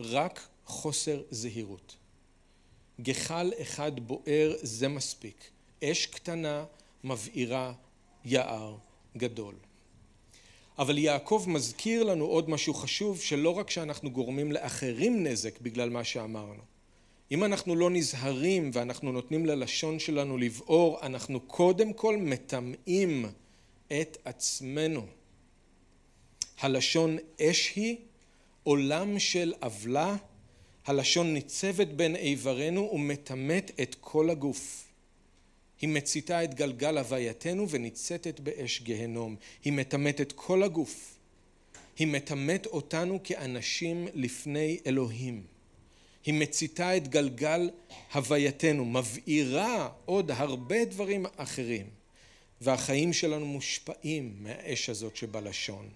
רק 0.00 0.48
חוסר 0.64 1.22
זהירות. 1.30 1.96
גחל 3.00 3.52
אחד 3.62 4.00
בוער 4.00 4.52
זה 4.62 4.88
מספיק, 4.88 5.50
אש 5.84 6.06
קטנה 6.06 6.64
מבעירה 7.04 7.72
יער 8.24 8.76
גדול. 9.16 9.54
אבל 10.78 10.98
יעקב 10.98 11.44
מזכיר 11.46 12.02
לנו 12.02 12.24
עוד 12.24 12.50
משהו 12.50 12.74
חשוב, 12.74 13.20
שלא 13.20 13.58
רק 13.58 13.70
שאנחנו 13.70 14.10
גורמים 14.10 14.52
לאחרים 14.52 15.26
נזק 15.26 15.60
בגלל 15.60 15.90
מה 15.90 16.04
שאמרנו. 16.04 16.62
אם 17.30 17.44
אנחנו 17.44 17.76
לא 17.76 17.90
נזהרים 17.90 18.70
ואנחנו 18.72 19.12
נותנים 19.12 19.46
ללשון 19.46 19.98
שלנו 19.98 20.38
לבעור, 20.38 20.98
אנחנו 21.02 21.40
קודם 21.40 21.92
כל 21.92 22.16
מטמאים 22.16 23.26
את 24.00 24.18
עצמנו. 24.24 25.06
הלשון 26.60 27.16
אש 27.40 27.72
היא, 27.76 27.96
עולם 28.62 29.18
של 29.18 29.54
עוולה, 29.60 30.16
הלשון 30.86 31.34
ניצבת 31.34 31.88
בין 31.88 32.16
איברינו 32.16 32.90
ומטמאת 32.92 33.70
את 33.82 33.96
כל 34.00 34.30
הגוף. 34.30 34.87
היא 35.80 35.88
מציתה 35.88 36.44
את 36.44 36.54
גלגל 36.54 36.98
הווייתנו 36.98 37.68
וניצתת 37.68 38.40
באש 38.40 38.82
גהנום. 38.82 39.36
היא 39.64 39.72
מטמאת 39.72 40.20
את 40.20 40.32
כל 40.32 40.62
הגוף. 40.62 41.18
היא 41.98 42.06
מטמאת 42.06 42.66
אותנו 42.66 43.20
כאנשים 43.24 44.08
לפני 44.14 44.78
אלוהים. 44.86 45.42
היא 46.24 46.34
מציתה 46.34 46.96
את 46.96 47.08
גלגל 47.08 47.70
הווייתנו, 48.12 48.84
מבעירה 48.84 49.88
עוד 50.04 50.30
הרבה 50.30 50.84
דברים 50.84 51.26
אחרים, 51.36 51.86
והחיים 52.60 53.12
שלנו 53.12 53.46
מושפעים 53.46 54.36
מהאש 54.40 54.88
הזאת 54.88 55.16
שבלשון. 55.16 55.88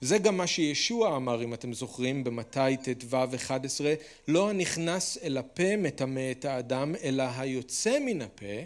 זה 0.00 0.18
גם 0.18 0.36
מה 0.36 0.46
שישוע 0.46 1.16
אמר, 1.16 1.44
אם 1.44 1.54
אתם 1.54 1.72
זוכרים, 1.72 2.24
במתי 2.24 2.76
ט"ו 2.76 3.16
11, 3.34 3.94
לא 4.28 4.50
הנכנס 4.50 5.18
אל 5.22 5.38
הפה 5.38 5.76
מטמא 5.76 6.30
את 6.30 6.44
האדם, 6.44 6.94
אלא 7.02 7.24
היוצא 7.36 7.98
מן 7.98 8.22
הפה, 8.22 8.56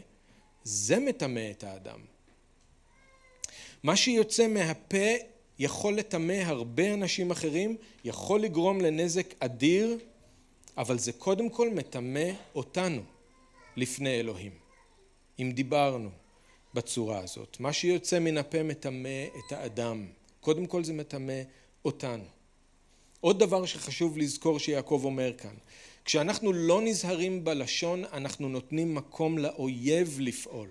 זה 0.64 0.98
מטמא 0.98 1.50
את 1.50 1.64
האדם. 1.64 2.00
מה 3.82 3.96
שיוצא 3.96 4.48
מהפה 4.48 5.06
יכול 5.58 5.94
לטמא 5.94 6.32
הרבה 6.32 6.94
אנשים 6.94 7.30
אחרים, 7.30 7.76
יכול 8.04 8.40
לגרום 8.40 8.80
לנזק 8.80 9.34
אדיר, 9.38 9.98
אבל 10.76 10.98
זה 10.98 11.12
קודם 11.12 11.48
כל 11.48 11.70
מטמא 11.70 12.30
אותנו 12.54 13.02
לפני 13.76 14.20
אלוהים. 14.20 14.52
אם 15.38 15.52
דיברנו 15.54 16.10
בצורה 16.74 17.18
הזאת, 17.18 17.56
מה 17.60 17.72
שיוצא 17.72 18.18
מן 18.18 18.38
הפה 18.38 18.62
מטמא 18.62 19.24
את 19.38 19.52
האדם. 19.52 20.06
קודם 20.42 20.66
כל 20.66 20.84
זה 20.84 20.92
מטמא 20.92 21.42
אותנו. 21.84 22.24
עוד 23.20 23.38
דבר 23.38 23.66
שחשוב 23.66 24.18
לזכור 24.18 24.58
שיעקב 24.58 25.00
אומר 25.04 25.32
כאן, 25.38 25.54
כשאנחנו 26.04 26.52
לא 26.52 26.82
נזהרים 26.82 27.44
בלשון, 27.44 28.04
אנחנו 28.04 28.48
נותנים 28.48 28.94
מקום 28.94 29.38
לאויב 29.38 30.16
לפעול. 30.20 30.68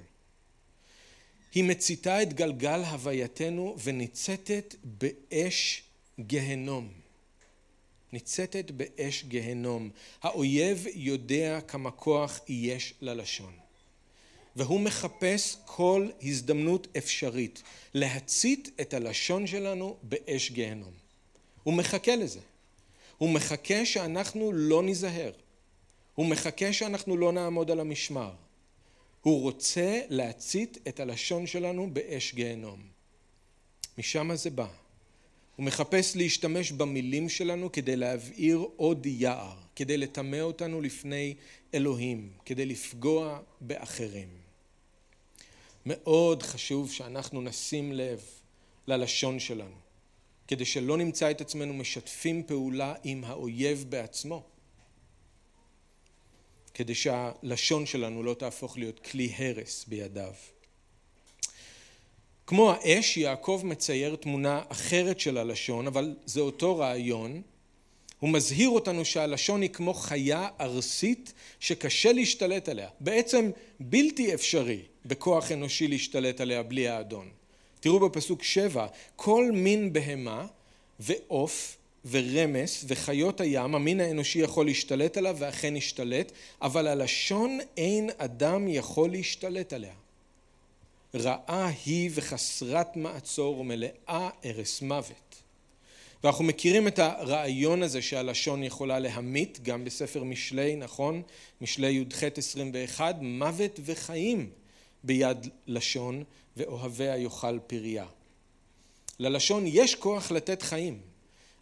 היא 1.54 1.64
מציתה 1.64 2.22
את 2.22 2.34
גלגל 2.34 2.84
הווייתנו 2.84 3.76
וניצתת 3.84 4.76
באש 4.84 5.84
גהנום. 6.20 6.90
ניצתת 8.14 8.72
באש 8.72 9.24
גהנום. 9.24 9.90
האויב 10.22 10.86
יודע 10.94 11.60
כמה 11.68 11.92
כוח 11.92 12.40
יש 12.48 12.94
ללשון. 13.02 13.61
והוא 14.56 14.80
מחפש 14.80 15.58
כל 15.66 16.08
הזדמנות 16.24 16.88
אפשרית 16.98 17.64
להצית 17.94 18.70
את 18.82 18.94
הלשון 18.94 19.48
שלנו 19.48 19.98
באש 20.04 20.52
גהנום. 20.52 20.94
הוא 21.64 21.74
מחכה 21.74 22.16
לזה. 22.16 22.40
הוא 23.18 23.30
מחכה 23.30 23.86
שאנחנו 23.86 24.52
לא 24.54 24.84
ניזהר. 24.84 25.32
הוא 26.16 26.26
מחכה 26.26 26.74
שאנחנו 26.74 27.18
לא 27.18 27.32
נעמוד 27.32 27.72
על 27.72 27.80
המשמר. 27.80 28.32
הוא 29.22 29.42
רוצה 29.42 30.02
להצית 30.10 30.78
את 30.88 31.00
הלשון 31.00 31.48
שלנו 31.48 31.90
באש 31.94 32.34
גיהנום. 32.34 32.82
משם 33.98 34.36
זה 34.36 34.50
בא. 34.50 34.68
הוא 35.56 35.66
מחפש 35.66 36.16
להשתמש 36.16 36.72
במילים 36.72 37.30
שלנו 37.30 37.72
כדי 37.72 37.96
להבעיר 37.96 38.66
עוד 38.76 39.06
יער, 39.06 39.56
כדי 39.76 39.98
לטמא 39.98 40.40
אותנו 40.42 40.82
לפני 40.82 41.36
אלוהים, 41.74 42.30
כדי 42.46 42.66
לפגוע 42.66 43.40
באחרים. 43.62 44.41
מאוד 45.86 46.44
חשוב 46.44 46.92
שאנחנו 46.92 47.42
נשים 47.42 47.94
לב 47.94 48.24
ללשון 48.88 49.40
שלנו, 49.40 49.76
כדי 50.48 50.66
שלא 50.66 50.98
נמצא 50.98 51.32
את 51.32 51.42
עצמנו 51.42 51.74
משתפים 51.74 52.44
פעולה 52.44 52.94
עם 53.04 53.24
האויב 53.24 53.86
בעצמו. 53.90 54.44
כדי 56.74 56.96
שהלשון 56.96 57.86
שלנו 57.86 58.24
לא 58.24 58.34
תהפוך 58.34 58.78
להיות 58.78 59.00
כלי 59.00 59.34
הרס 59.38 59.86
בידיו. 59.88 60.34
כמו 62.48 62.72
האש, 62.72 63.18
יעקב 63.18 63.62
מצייר 63.64 64.16
תמונה 64.16 64.62
אחרת 64.68 65.20
של 65.20 65.38
הלשון, 65.38 65.88
אבל 65.88 66.16
זה 66.26 66.40
אותו 66.40 66.78
רעיון. 66.78 67.42
הוא 68.22 68.30
מזהיר 68.30 68.70
אותנו 68.70 69.06
שהלשון 69.06 69.62
היא 69.62 69.70
כמו 69.70 69.94
חיה 69.94 70.48
ארסית 70.60 71.34
שקשה 71.60 72.14
להשתלט 72.14 72.70
עליה. 72.70 72.90
בעצם 73.00 73.50
בלתי 73.80 74.34
אפשרי 74.34 74.82
בכוח 75.06 75.52
אנושי 75.52 75.88
להשתלט 75.88 76.42
עליה 76.42 76.64
בלי 76.64 76.88
האדון. 76.88 77.30
תראו 77.80 78.00
בפסוק 78.00 78.44
שבע, 78.44 78.88
כל 79.16 79.52
מין 79.54 79.94
בהמה 79.94 80.46
ועוף 81.00 81.78
ורמס 82.12 82.86
וחיות 82.88 83.42
הים, 83.42 83.76
המין 83.76 84.00
האנושי 84.00 84.40
יכול 84.40 84.66
להשתלט 84.66 85.18
עליו 85.18 85.36
ואכן 85.40 85.76
השתלט, 85.76 86.32
אבל 86.62 86.88
הלשון 86.88 87.60
אין 87.78 88.10
אדם 88.18 88.68
יכול 88.68 89.12
להשתלט 89.12 89.74
עליה. 89.74 89.94
רעה 91.16 91.72
היא 91.86 92.12
וחסרת 92.14 92.98
מעצור 92.98 93.60
ומלאה 93.60 94.30
ארס 94.46 94.82
מוות. 94.82 95.31
ואנחנו 96.24 96.44
מכירים 96.44 96.88
את 96.88 97.00
הרעיון 97.00 97.84
הזה 97.84 98.02
שהלשון 98.02 98.64
יכולה 98.64 99.00
להמית, 99.00 99.60
גם 99.62 99.86
בספר 99.86 100.24
משלי, 100.24 100.76
נכון? 100.76 101.22
משלי 101.62 101.92
י"ח 101.92 102.24
21, 102.38 103.16
מוות 103.22 103.80
וחיים 103.86 104.50
ביד 105.04 105.48
לשון 105.68 106.24
ואוהביה 106.58 107.18
יאכל 107.18 107.60
פריה. 107.60 108.06
ללשון 109.20 109.64
יש 109.68 109.96
כוח 109.96 110.32
לתת 110.32 110.62
חיים. 110.62 111.12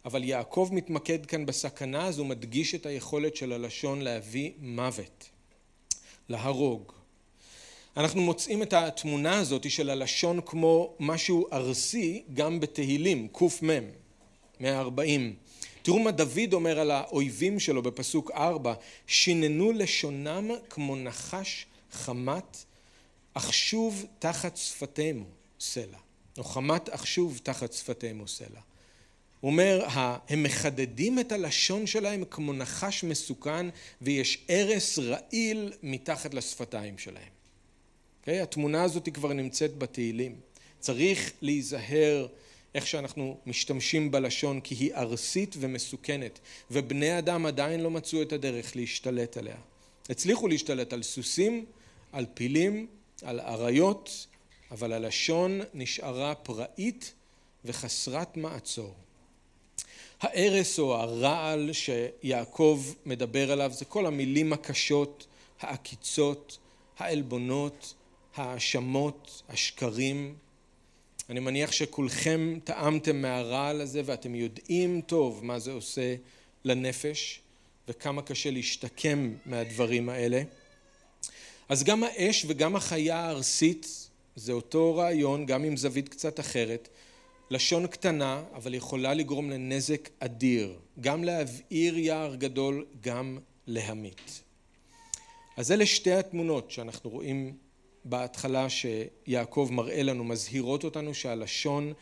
אבל 0.04 0.24
יעקב 0.24 0.68
מתמקד 0.72 1.26
כאן 1.26 1.46
בסכנה 1.46 2.04
הזו, 2.04 2.24
מדגיש 2.24 2.74
את 2.74 2.86
היכולת 2.86 3.36
של 3.36 3.52
הלשון 3.52 4.00
להביא 4.00 4.50
מוות, 4.58 5.28
להרוג. 6.28 6.92
אנחנו 7.96 8.20
מוצאים 8.20 8.62
את 8.62 8.72
התמונה 8.72 9.38
הזאת 9.38 9.70
של 9.70 9.90
הלשון 9.90 10.40
כמו 10.46 10.94
משהו 11.00 11.46
ארסי 11.52 12.22
גם 12.34 12.60
בתהילים, 12.60 13.28
קמ, 13.32 13.84
140. 14.60 15.34
תראו 15.82 15.98
מה 15.98 16.10
דוד 16.10 16.52
אומר 16.52 16.80
על 16.80 16.90
האויבים 16.90 17.60
שלו 17.60 17.82
בפסוק 17.82 18.30
4, 18.30 18.74
שיננו 19.06 19.72
לשונם 19.72 20.50
כמו 20.70 20.96
נחש 20.96 21.66
חמת, 21.92 22.64
אך 23.34 23.54
שוב 23.54 24.06
תחת 24.18 24.56
שפתימו 24.56 25.24
סלע. 25.60 25.98
או 26.38 26.44
חמת 26.44 26.88
אך 26.88 27.06
שוב 27.06 27.40
תחת 27.42 27.72
שפתימו 27.72 28.28
סלע. 28.28 28.60
הוא 29.40 29.50
אומר, 29.50 29.86
הם 30.28 30.42
מחדדים 30.42 31.18
את 31.18 31.32
הלשון 31.32 31.86
שלהם 31.86 32.24
כמו 32.30 32.52
נחש 32.52 33.04
מסוכן 33.04 33.66
ויש 34.02 34.44
ארס 34.50 34.98
רעיל 34.98 35.72
מתחת 35.82 36.34
לשפתיים 36.34 36.98
שלהם. 36.98 37.22
Okay? 37.22 38.20
אוקיי? 38.20 38.40
התמונה 38.40 38.82
הזאת 38.82 39.08
כבר 39.14 39.32
נמצאת 39.32 39.78
בתהילים. 39.78 40.36
צריך 40.80 41.32
להיזהר 41.42 42.26
איך 42.74 42.86
שאנחנו 42.86 43.36
משתמשים 43.46 44.10
בלשון 44.10 44.60
כי 44.60 44.74
היא 44.74 44.94
ארסית 44.94 45.56
ומסוכנת 45.60 46.38
ובני 46.70 47.18
אדם 47.18 47.46
עדיין 47.46 47.80
לא 47.80 47.90
מצאו 47.90 48.22
את 48.22 48.32
הדרך 48.32 48.76
להשתלט 48.76 49.36
עליה. 49.36 49.56
הצליחו 50.10 50.48
להשתלט 50.48 50.92
על 50.92 51.02
סוסים, 51.02 51.64
על 52.12 52.26
פילים, 52.34 52.86
על 53.22 53.40
אריות, 53.40 54.26
אבל 54.70 54.92
הלשון 54.92 55.60
נשארה 55.74 56.34
פראית 56.34 57.12
וחסרת 57.64 58.36
מעצור. 58.36 58.94
ההרס 60.20 60.78
או 60.78 60.94
הרעל 60.94 61.70
שיעקב 61.72 62.84
מדבר 63.06 63.52
עליו 63.52 63.72
זה 63.74 63.84
כל 63.84 64.06
המילים 64.06 64.52
הקשות, 64.52 65.26
העקיצות, 65.60 66.58
העלבונות, 66.98 67.94
ההאשמות, 68.36 69.42
השקרים. 69.48 70.34
אני 71.30 71.40
מניח 71.40 71.72
שכולכם 71.72 72.58
טעמתם 72.64 73.22
מהרעל 73.22 73.80
הזה 73.80 74.02
ואתם 74.04 74.34
יודעים 74.34 75.00
טוב 75.00 75.44
מה 75.44 75.58
זה 75.58 75.72
עושה 75.72 76.14
לנפש 76.64 77.40
וכמה 77.88 78.22
קשה 78.22 78.50
להשתקם 78.50 79.34
מהדברים 79.46 80.08
האלה. 80.08 80.42
אז 81.68 81.84
גם 81.84 82.04
האש 82.04 82.44
וגם 82.48 82.76
החיה 82.76 83.16
הארסית 83.16 84.08
זה 84.36 84.52
אותו 84.52 84.96
רעיון, 84.96 85.46
גם 85.46 85.64
עם 85.64 85.76
זווית 85.76 86.08
קצת 86.08 86.40
אחרת. 86.40 86.88
לשון 87.50 87.86
קטנה, 87.86 88.42
אבל 88.54 88.74
יכולה 88.74 89.14
לגרום 89.14 89.50
לנזק 89.50 90.08
אדיר, 90.18 90.78
גם 91.00 91.24
להבעיר 91.24 91.98
יער 91.98 92.34
גדול, 92.34 92.86
גם 93.00 93.38
להמית. 93.66 94.42
אז 95.56 95.72
אלה 95.72 95.86
שתי 95.86 96.12
התמונות 96.12 96.70
שאנחנו 96.70 97.10
רואים 97.10 97.56
בהתחלה 98.04 98.66
שיעקב 98.68 99.68
מראה 99.72 100.02
לנו, 100.02 100.24
מזהירות 100.24 100.84
אותנו 100.84 101.14
שהלשון, 101.14 101.92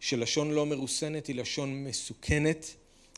שלשון 0.00 0.50
לא 0.50 0.66
מרוסנת 0.66 1.26
היא 1.26 1.36
לשון 1.36 1.84
מסוכנת, 1.84 2.74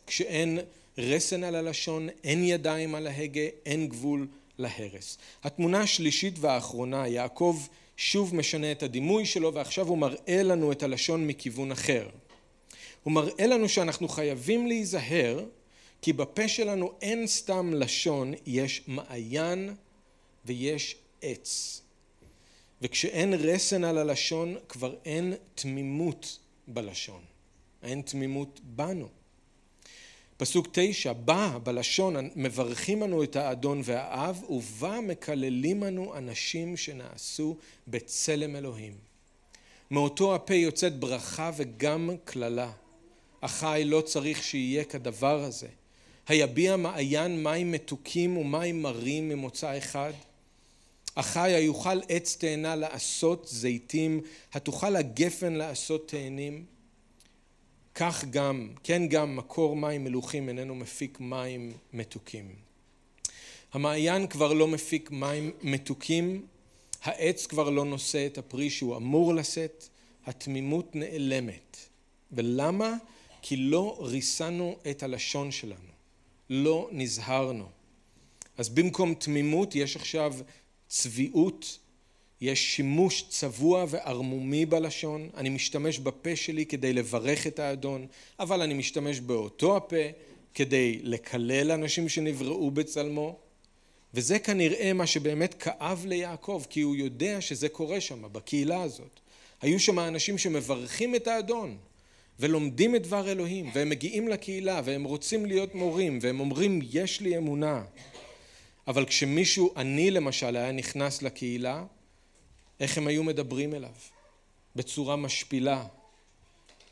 כשאין 0.06 0.58
רסן 0.98 1.44
על 1.44 1.54
הלשון, 1.54 2.08
אין 2.24 2.44
ידיים 2.44 2.94
על 2.94 3.06
ההגה, 3.06 3.46
אין 3.66 3.88
גבול 3.88 4.26
להרס. 4.58 5.18
התמונה 5.44 5.80
השלישית 5.80 6.34
והאחרונה, 6.38 7.08
יעקב 7.08 7.66
שוב 7.96 8.34
משנה 8.34 8.72
את 8.72 8.82
הדימוי 8.82 9.26
שלו 9.26 9.54
ועכשיו 9.54 9.88
הוא 9.88 9.98
מראה 9.98 10.42
לנו 10.42 10.72
את 10.72 10.82
הלשון 10.82 11.26
מכיוון 11.26 11.72
אחר. 11.72 12.08
הוא 13.02 13.12
מראה 13.12 13.46
לנו 13.46 13.68
שאנחנו 13.68 14.08
חייבים 14.08 14.66
להיזהר 14.66 15.44
כי 16.02 16.12
בפה 16.12 16.48
שלנו 16.48 16.92
אין 17.00 17.26
סתם 17.26 17.74
לשון, 17.74 18.34
יש 18.46 18.82
מעיין 18.86 19.74
ויש 20.44 20.96
עץ. 21.22 21.81
וכשאין 22.82 23.34
רסן 23.34 23.84
על 23.84 23.98
הלשון 23.98 24.56
כבר 24.68 24.94
אין 25.04 25.34
תמימות 25.54 26.38
בלשון, 26.68 27.20
אין 27.82 28.02
תמימות 28.02 28.60
בנו. 28.62 29.08
פסוק 30.36 30.68
תשע, 30.72 31.12
בא 31.12 31.58
בלשון 31.62 32.16
מברכים 32.36 33.02
אנו 33.02 33.22
את 33.22 33.36
האדון 33.36 33.80
והאב 33.84 34.44
ובה 34.50 35.00
מקללים 35.00 35.84
אנו 35.84 36.16
אנשים 36.16 36.76
שנעשו 36.76 37.56
בצלם 37.88 38.56
אלוהים. 38.56 38.94
מאותו 39.90 40.34
הפה 40.34 40.54
יוצאת 40.54 40.98
ברכה 40.98 41.50
וגם 41.56 42.10
קללה. 42.24 42.72
החי 43.42 43.82
לא 43.86 44.00
צריך 44.00 44.42
שיהיה 44.42 44.84
כדבר 44.84 45.42
הזה. 45.42 45.68
היביע 46.28 46.76
מעיין 46.76 47.42
מים 47.42 47.72
מתוקים 47.72 48.36
ומים 48.36 48.82
מרים 48.82 49.28
ממוצא 49.28 49.78
אחד? 49.78 50.12
החי 51.16 51.50
היוכל 51.50 52.00
עץ 52.08 52.36
תאנה 52.36 52.76
לעשות 52.76 53.48
זיתים, 53.50 54.20
התוכל 54.52 54.96
הגפן 54.96 55.52
לעשות 55.52 56.08
תאנים? 56.08 56.64
כך 57.94 58.24
גם, 58.30 58.68
כן 58.82 59.06
גם 59.06 59.36
מקור 59.36 59.76
מים 59.76 60.04
מלוכים 60.04 60.48
איננו 60.48 60.74
מפיק 60.74 61.20
מים 61.20 61.72
מתוקים. 61.92 62.54
המעיין 63.72 64.26
כבר 64.26 64.52
לא 64.52 64.68
מפיק 64.68 65.10
מים 65.10 65.50
מתוקים, 65.62 66.46
העץ 67.02 67.46
כבר 67.46 67.70
לא 67.70 67.84
נושא 67.84 68.26
את 68.26 68.38
הפרי 68.38 68.70
שהוא 68.70 68.96
אמור 68.96 69.34
לשאת, 69.34 69.88
התמימות 70.26 70.94
נעלמת. 70.94 71.76
ולמה? 72.32 72.94
כי 73.42 73.56
לא 73.56 73.98
ריסנו 74.00 74.76
את 74.90 75.02
הלשון 75.02 75.50
שלנו, 75.50 75.92
לא 76.50 76.88
נזהרנו. 76.92 77.66
אז 78.58 78.68
במקום 78.68 79.14
תמימות 79.14 79.74
יש 79.74 79.96
עכשיו 79.96 80.34
צביעות, 80.92 81.78
יש 82.40 82.76
שימוש 82.76 83.24
צבוע 83.28 83.84
וערמומי 83.88 84.66
בלשון, 84.66 85.28
אני 85.36 85.48
משתמש 85.48 85.98
בפה 85.98 86.36
שלי 86.36 86.66
כדי 86.66 86.92
לברך 86.92 87.46
את 87.46 87.58
האדון, 87.58 88.06
אבל 88.40 88.62
אני 88.62 88.74
משתמש 88.74 89.20
באותו 89.20 89.76
הפה 89.76 89.96
כדי 90.54 90.98
לקלל 91.02 91.70
אנשים 91.70 92.08
שנבראו 92.08 92.70
בצלמו, 92.70 93.36
וזה 94.14 94.38
כנראה 94.38 94.92
מה 94.92 95.06
שבאמת 95.06 95.54
כאב 95.54 96.04
ליעקב, 96.06 96.62
כי 96.70 96.80
הוא 96.80 96.96
יודע 96.96 97.40
שזה 97.40 97.68
קורה 97.68 98.00
שם, 98.00 98.22
בקהילה 98.32 98.82
הזאת. 98.82 99.20
היו 99.62 99.80
שם 99.80 99.98
אנשים 99.98 100.38
שמברכים 100.38 101.14
את 101.14 101.26
האדון, 101.28 101.76
ולומדים 102.40 102.96
את 102.96 103.02
דבר 103.02 103.32
אלוהים, 103.32 103.70
והם 103.74 103.88
מגיעים 103.88 104.28
לקהילה, 104.28 104.80
והם 104.84 105.04
רוצים 105.04 105.46
להיות 105.46 105.74
מורים, 105.74 106.18
והם 106.22 106.40
אומרים, 106.40 106.80
יש 106.92 107.20
לי 107.20 107.36
אמונה. 107.36 107.82
אבל 108.92 109.04
כשמישהו, 109.04 109.72
אני 109.76 110.10
למשל, 110.10 110.56
היה 110.56 110.72
נכנס 110.72 111.22
לקהילה, 111.22 111.84
איך 112.80 112.98
הם 112.98 113.06
היו 113.06 113.24
מדברים 113.24 113.74
אליו? 113.74 113.94
בצורה 114.76 115.16
משפילה. 115.16 115.84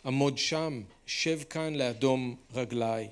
עמוד 0.05 0.39
שם, 0.39 0.83
שב 1.07 1.43
כאן 1.43 1.75
לאדום 1.75 2.37
רגליי. 2.55 3.09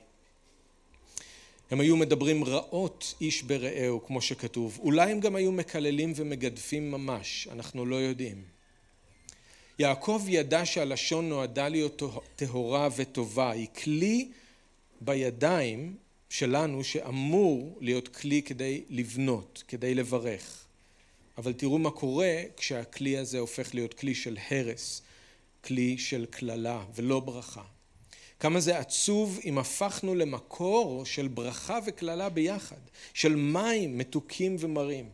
הם 1.70 1.80
היו 1.80 1.96
מדברים 1.96 2.44
רעות 2.44 3.14
איש 3.20 3.42
ברעהו, 3.42 4.04
כמו 4.06 4.20
שכתוב. 4.22 4.78
אולי 4.82 5.10
הם 5.10 5.20
גם 5.20 5.36
היו 5.36 5.52
מקללים 5.52 6.12
ומגדפים 6.16 6.90
ממש, 6.90 7.48
אנחנו 7.52 7.86
לא 7.86 7.96
יודעים. 7.96 8.42
יעקב 9.78 10.22
ידע 10.28 10.66
שהלשון 10.66 11.28
נועדה 11.28 11.68
להיות 11.68 12.02
טהורה 12.36 12.88
וטובה, 12.96 13.50
היא 13.50 13.68
כלי 13.82 14.28
בידיים 15.00 15.96
שלנו 16.28 16.84
שאמור 16.84 17.78
להיות 17.80 18.08
כלי 18.08 18.42
כדי 18.42 18.84
לבנות, 18.88 19.64
כדי 19.68 19.94
לברך. 19.94 20.64
אבל 21.38 21.52
תראו 21.52 21.78
מה 21.78 21.90
קורה 21.90 22.42
כשהכלי 22.56 23.18
הזה 23.18 23.38
הופך 23.38 23.74
להיות 23.74 23.94
כלי 23.94 24.14
של 24.14 24.38
הרס, 24.50 25.02
כלי 25.64 25.98
של 25.98 26.26
קללה 26.30 26.84
ולא 26.94 27.20
ברכה. 27.20 27.62
כמה 28.40 28.60
זה 28.60 28.78
עצוב 28.78 29.40
אם 29.44 29.58
הפכנו 29.58 30.14
למקור 30.14 31.04
של 31.04 31.28
ברכה 31.28 31.78
וקללה 31.86 32.28
ביחד, 32.28 32.76
של 33.14 33.36
מים 33.36 33.98
מתוקים 33.98 34.56
ומרים. 34.58 35.08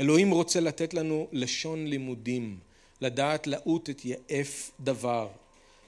אלוהים 0.00 0.30
רוצה 0.30 0.60
לתת 0.60 0.94
לנו 0.94 1.28
לשון 1.32 1.86
לימודים, 1.86 2.58
לדעת 3.00 3.46
לעוט 3.46 3.90
את 3.90 4.04
יעף 4.04 4.70
דבר, 4.80 5.28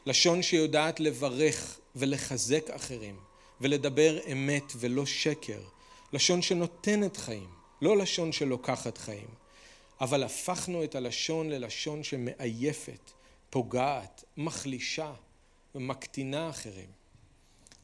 לשון 0.07 0.43
שיודעת 0.43 1.01
לברך 1.01 1.79
ולחזק 1.97 2.71
אחרים, 2.71 3.17
ולדבר 3.61 4.19
אמת 4.33 4.73
ולא 4.77 5.07
שקר, 5.07 5.61
לשון 6.13 6.43
שנותנת 6.43 7.17
חיים, 7.17 7.49
לא 7.83 7.97
לשון 7.97 8.33
שלוקחת 8.33 8.99
חיים. 8.99 9.29
אבל 10.01 10.23
הפכנו 10.23 10.85
את 10.85 10.95
הלשון 10.95 11.51
ללשון 11.51 12.03
שמעייפת, 12.03 13.11
פוגעת, 13.51 14.25
מחלישה 14.37 15.13
ומקטינה 15.75 16.51
אחרים. 16.51 16.91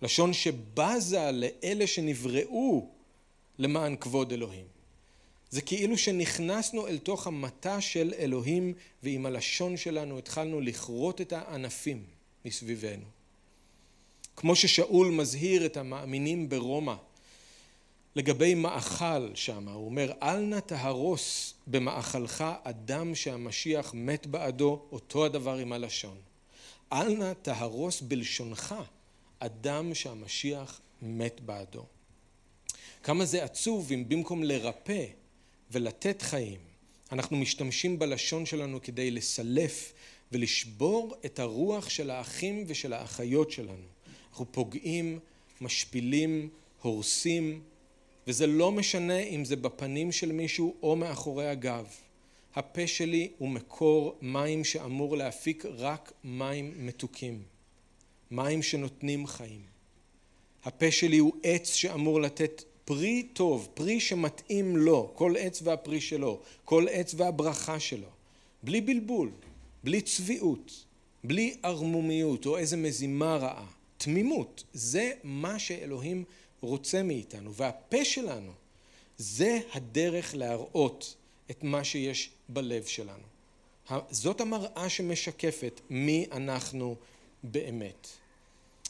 לשון 0.03 0.33
שבזה 0.33 1.31
לאלה 1.33 1.87
שנבראו 1.87 2.89
למען 3.59 3.97
כבוד 3.97 4.33
אלוהים. 4.33 4.67
זה 5.51 5.63
כאילו 5.63 5.99
שנכנסנו 5.99 6.87
אל 6.87 6.99
תוך 6.99 7.27
המטע 7.27 7.81
של 7.81 8.15
אלוהים 8.19 8.75
ועם 9.03 9.27
הלשון 9.27 9.77
שלנו 9.77 10.19
התחלנו 10.19 10.61
לכרות 10.61 11.21
את 11.21 11.33
הענפים 11.33 12.05
מסביבנו. 12.45 13.05
כמו 14.43 14.57
ששאול 14.57 15.11
מזהיר 15.11 15.67
את 15.67 15.77
המאמינים 15.77 16.49
ברומא 16.49 16.95
לגבי 18.17 18.55
מאכל 18.55 19.35
שם, 19.35 19.69
הוא 19.69 19.87
אומר 19.87 20.13
אל 20.23 20.41
נא 20.41 20.61
תהרוס 20.61 21.55
במאכלך 21.67 22.45
אדם 22.63 23.15
שהמשיח 23.15 23.95
מת 23.95 24.27
בעדו, 24.27 24.83
אותו 24.93 25.25
הדבר 25.25 25.57
עם 25.57 25.73
הלשון. 25.73 26.17
אל 26.93 27.17
נא 27.17 27.33
תהרוס 27.43 28.01
בלשונך 28.01 28.75
אדם 29.39 29.95
שהמשיח 29.95 30.81
מת 31.03 31.41
בעדו. 31.41 31.85
כמה 33.03 33.25
זה 33.25 33.45
עצוב 33.45 33.93
אם 33.93 34.09
במקום 34.09 34.43
לרפא 34.43 35.05
ולתת 35.71 36.23
חיים, 36.23 36.61
אנחנו 37.13 37.37
משתמשים 37.37 37.99
בלשון 37.99 38.47
שלנו 38.47 38.83
כדי 38.83 39.11
לסלף 39.11 39.93
ולשבור 40.33 41.15
את 41.25 41.39
הרוח 41.39 41.89
של 41.89 42.11
האחים 42.11 42.65
ושל 42.67 42.93
האחיות 42.93 43.51
שלנו. 43.51 43.92
אנחנו 44.33 44.53
פוגעים, 44.53 45.19
משפילים, 45.61 46.49
הורסים, 46.83 47.61
וזה 48.27 48.47
לא 48.47 48.73
משנה 48.73 49.19
אם 49.19 49.45
זה 49.45 49.57
בפנים 49.57 50.13
של 50.13 50.33
מישהו 50.33 50.75
או 50.83 50.97
מאחורי 50.97 51.49
הגב. 51.49 51.87
הפה 52.55 52.87
שלי 52.87 53.31
הוא 53.39 53.49
מקור 53.49 54.17
מים 54.23 54.65
שאמור 54.65 55.17
להפיק 55.17 55.65
רק 55.67 56.13
מים 56.25 56.75
מתוקים, 56.77 57.43
מים 58.31 58.63
שנותנים 58.63 59.27
חיים. 59.27 59.61
הפה 60.65 60.91
שלי 60.91 61.19
הוא 61.19 61.33
עץ 61.43 61.75
שאמור 61.75 62.21
לתת 62.21 62.63
פרי 62.85 63.29
טוב, 63.33 63.69
פרי 63.75 64.01
שמתאים 64.01 64.77
לו, 64.77 65.13
כל 65.15 65.35
עץ 65.39 65.61
והפרי 65.63 66.01
שלו, 66.01 66.41
כל 66.65 66.87
עץ 66.91 67.15
והברכה 67.17 67.81
שלו, 67.81 68.09
בלי 68.63 68.81
בלבול, 68.81 69.31
בלי 69.85 70.01
צביעות, 70.01 70.85
בלי 71.25 71.57
ערמומיות 71.63 72.47
או 72.47 72.59
איזה 72.59 72.77
מזימה 72.77 73.37
רעה, 73.37 73.67
תמימות, 74.03 74.65
זה 74.73 75.13
מה 75.25 75.59
שאלוהים 75.59 76.25
רוצה 76.61 77.03
מאיתנו, 77.03 77.55
והפה 77.55 78.05
שלנו 78.05 78.53
זה 79.19 79.61
הדרך 79.73 80.35
להראות 80.35 81.15
את 81.51 81.65
מה 81.65 81.85
שיש 81.85 82.31
בלב 82.49 82.85
שלנו. 82.85 83.23
זאת 84.11 84.41
המראה 84.41 84.89
שמשקפת 84.89 85.81
מי 85.91 86.27
אנחנו 86.33 86.97
באמת. 87.43 88.09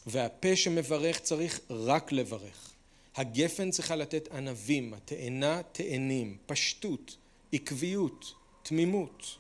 והפה 0.07 0.57
שמברך 0.57 1.21
צריך 1.21 1.61
רק 1.71 2.13
לברך. 2.13 2.73
הגפן 3.17 3.71
צריכה 3.71 3.97
לתת 3.97 4.33
ענבים, 4.33 4.95
התאנה 4.95 5.61
תאנים, 5.73 6.37
פשטות, 6.47 7.17
עקביות, 7.53 8.35
תמימות. 8.63 9.37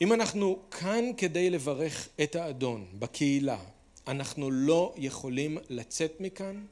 אם 0.00 0.12
אנחנו 0.12 0.58
כאן 0.70 1.04
כדי 1.16 1.50
לברך 1.50 2.08
את 2.22 2.36
האדון 2.36 2.86
בקהילה, 2.98 3.58
אנחנו 4.06 4.50
לא 4.50 4.94
יכולים 4.96 5.58
לצאת 5.68 6.20
מכאן 6.20 6.64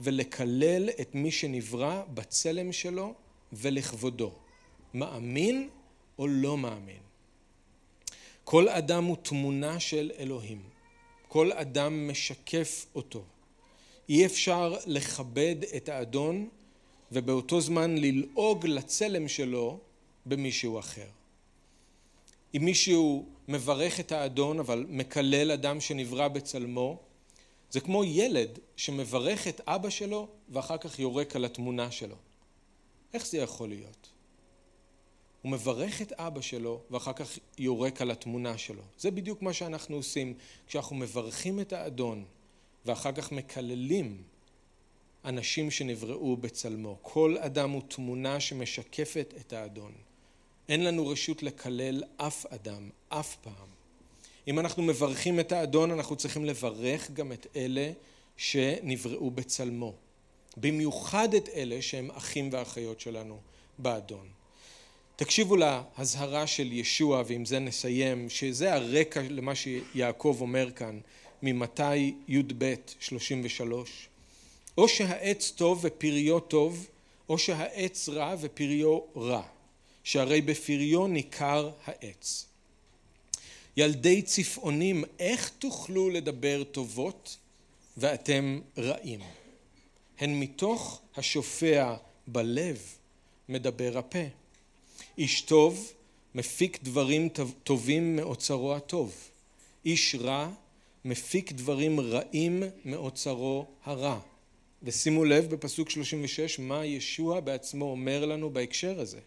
ולקלל 0.00 0.90
את 1.00 1.14
מי 1.14 1.30
שנברא 1.30 2.02
בצלם 2.14 2.72
שלו 2.72 3.14
ולכבודו. 3.52 4.32
מאמין 4.94 5.68
או 6.18 6.26
לא 6.26 6.58
מאמין. 6.58 7.02
כל 8.44 8.68
אדם 8.68 9.04
הוא 9.04 9.16
תמונה 9.16 9.80
של 9.80 10.10
אלוהים. 10.18 10.62
כל 11.28 11.52
אדם 11.52 12.08
משקף 12.08 12.86
אותו. 12.94 13.24
אי 14.08 14.26
אפשר 14.26 14.76
לכבד 14.86 15.56
את 15.76 15.88
האדון 15.88 16.48
ובאותו 17.12 17.60
זמן 17.60 17.98
ללעוג 17.98 18.66
לצלם 18.66 19.28
שלו 19.28 19.78
במישהו 20.26 20.78
אחר. 20.78 21.06
אם 22.54 22.64
מישהו 22.64 23.26
מברך 23.48 24.00
את 24.00 24.12
האדון 24.12 24.58
אבל 24.58 24.86
מקלל 24.88 25.52
אדם 25.52 25.80
שנברא 25.80 26.28
בצלמו, 26.28 26.98
זה 27.70 27.80
כמו 27.80 28.04
ילד 28.04 28.58
שמברך 28.76 29.48
את 29.48 29.60
אבא 29.66 29.90
שלו 29.90 30.28
ואחר 30.48 30.76
כך 30.78 30.98
יורק 30.98 31.36
על 31.36 31.44
התמונה 31.44 31.90
שלו. 31.90 32.16
איך 33.14 33.26
זה 33.26 33.38
יכול 33.38 33.68
להיות? 33.68 34.08
הוא 35.42 35.52
מברך 35.52 36.02
את 36.02 36.12
אבא 36.12 36.40
שלו 36.40 36.80
ואחר 36.90 37.12
כך 37.12 37.38
יורק 37.58 38.02
על 38.02 38.10
התמונה 38.10 38.58
שלו. 38.58 38.82
זה 38.98 39.10
בדיוק 39.10 39.42
מה 39.42 39.52
שאנחנו 39.52 39.96
עושים 39.96 40.34
כשאנחנו 40.66 40.96
מברכים 40.96 41.60
את 41.60 41.72
האדון 41.72 42.24
ואחר 42.86 43.12
כך 43.12 43.32
מקללים 43.32 44.22
אנשים 45.24 45.70
שנבראו 45.70 46.36
בצלמו. 46.36 46.98
כל 47.02 47.36
אדם 47.38 47.70
הוא 47.70 47.82
תמונה 47.88 48.40
שמשקפת 48.40 49.34
את 49.40 49.52
האדון. 49.52 49.92
אין 50.68 50.84
לנו 50.84 51.06
רשות 51.06 51.42
לקלל 51.42 52.02
אף 52.16 52.46
אדם, 52.46 52.90
אף 53.08 53.36
פעם. 53.36 53.68
אם 54.48 54.58
אנחנו 54.58 54.82
מברכים 54.82 55.40
את 55.40 55.52
האדון, 55.52 55.90
אנחנו 55.90 56.16
צריכים 56.16 56.44
לברך 56.44 57.10
גם 57.10 57.32
את 57.32 57.46
אלה 57.56 57.90
שנבראו 58.36 59.30
בצלמו. 59.30 59.94
במיוחד 60.56 61.34
את 61.34 61.48
אלה 61.48 61.82
שהם 61.82 62.10
אחים 62.10 62.48
ואחיות 62.52 63.00
שלנו 63.00 63.38
באדון. 63.78 64.28
תקשיבו 65.16 65.56
להזהרה 65.56 66.46
של 66.46 66.72
ישוע 66.72 67.22
ועם 67.26 67.44
זה 67.44 67.58
נסיים 67.58 68.30
שזה 68.30 68.74
הרקע 68.74 69.22
למה 69.30 69.54
שיעקב 69.54 70.38
אומר 70.40 70.70
כאן 70.70 71.00
ממתי 71.42 72.14
י"ב 72.28 72.74
33 73.00 74.08
או 74.78 74.88
שהעץ 74.88 75.52
טוב 75.56 75.80
ופריו 75.82 76.40
טוב 76.40 76.86
או 77.28 77.38
שהעץ 77.38 78.08
רע 78.08 78.34
ופריו 78.40 78.98
רע 79.16 79.42
שהרי 80.06 80.40
בפריו 80.40 81.06
ניכר 81.06 81.70
העץ. 81.84 82.46
ילדי 83.76 84.22
צפעונים 84.22 85.04
איך 85.18 85.50
תוכלו 85.58 86.10
לדבר 86.10 86.64
טובות 86.64 87.36
ואתם 87.96 88.60
רעים? 88.78 89.20
הן 90.18 90.40
מתוך 90.40 91.00
השופע 91.16 91.94
בלב 92.26 92.82
מדבר 93.48 93.98
הפה. 93.98 94.24
איש 95.18 95.40
טוב 95.40 95.92
מפיק 96.34 96.78
דברים 96.82 97.28
טובים 97.62 98.16
מאוצרו 98.16 98.74
הטוב. 98.74 99.14
איש 99.84 100.14
רע 100.14 100.50
מפיק 101.04 101.52
דברים 101.52 102.00
רעים 102.00 102.62
מאוצרו 102.84 103.66
הרע. 103.84 104.18
ושימו 104.82 105.24
לב 105.24 105.50
בפסוק 105.54 105.90
36 105.90 106.58
מה 106.58 106.84
ישוע 106.84 107.40
בעצמו 107.40 107.84
אומר 107.84 108.26
לנו 108.26 108.50
בהקשר 108.50 109.00
הזה 109.00 109.20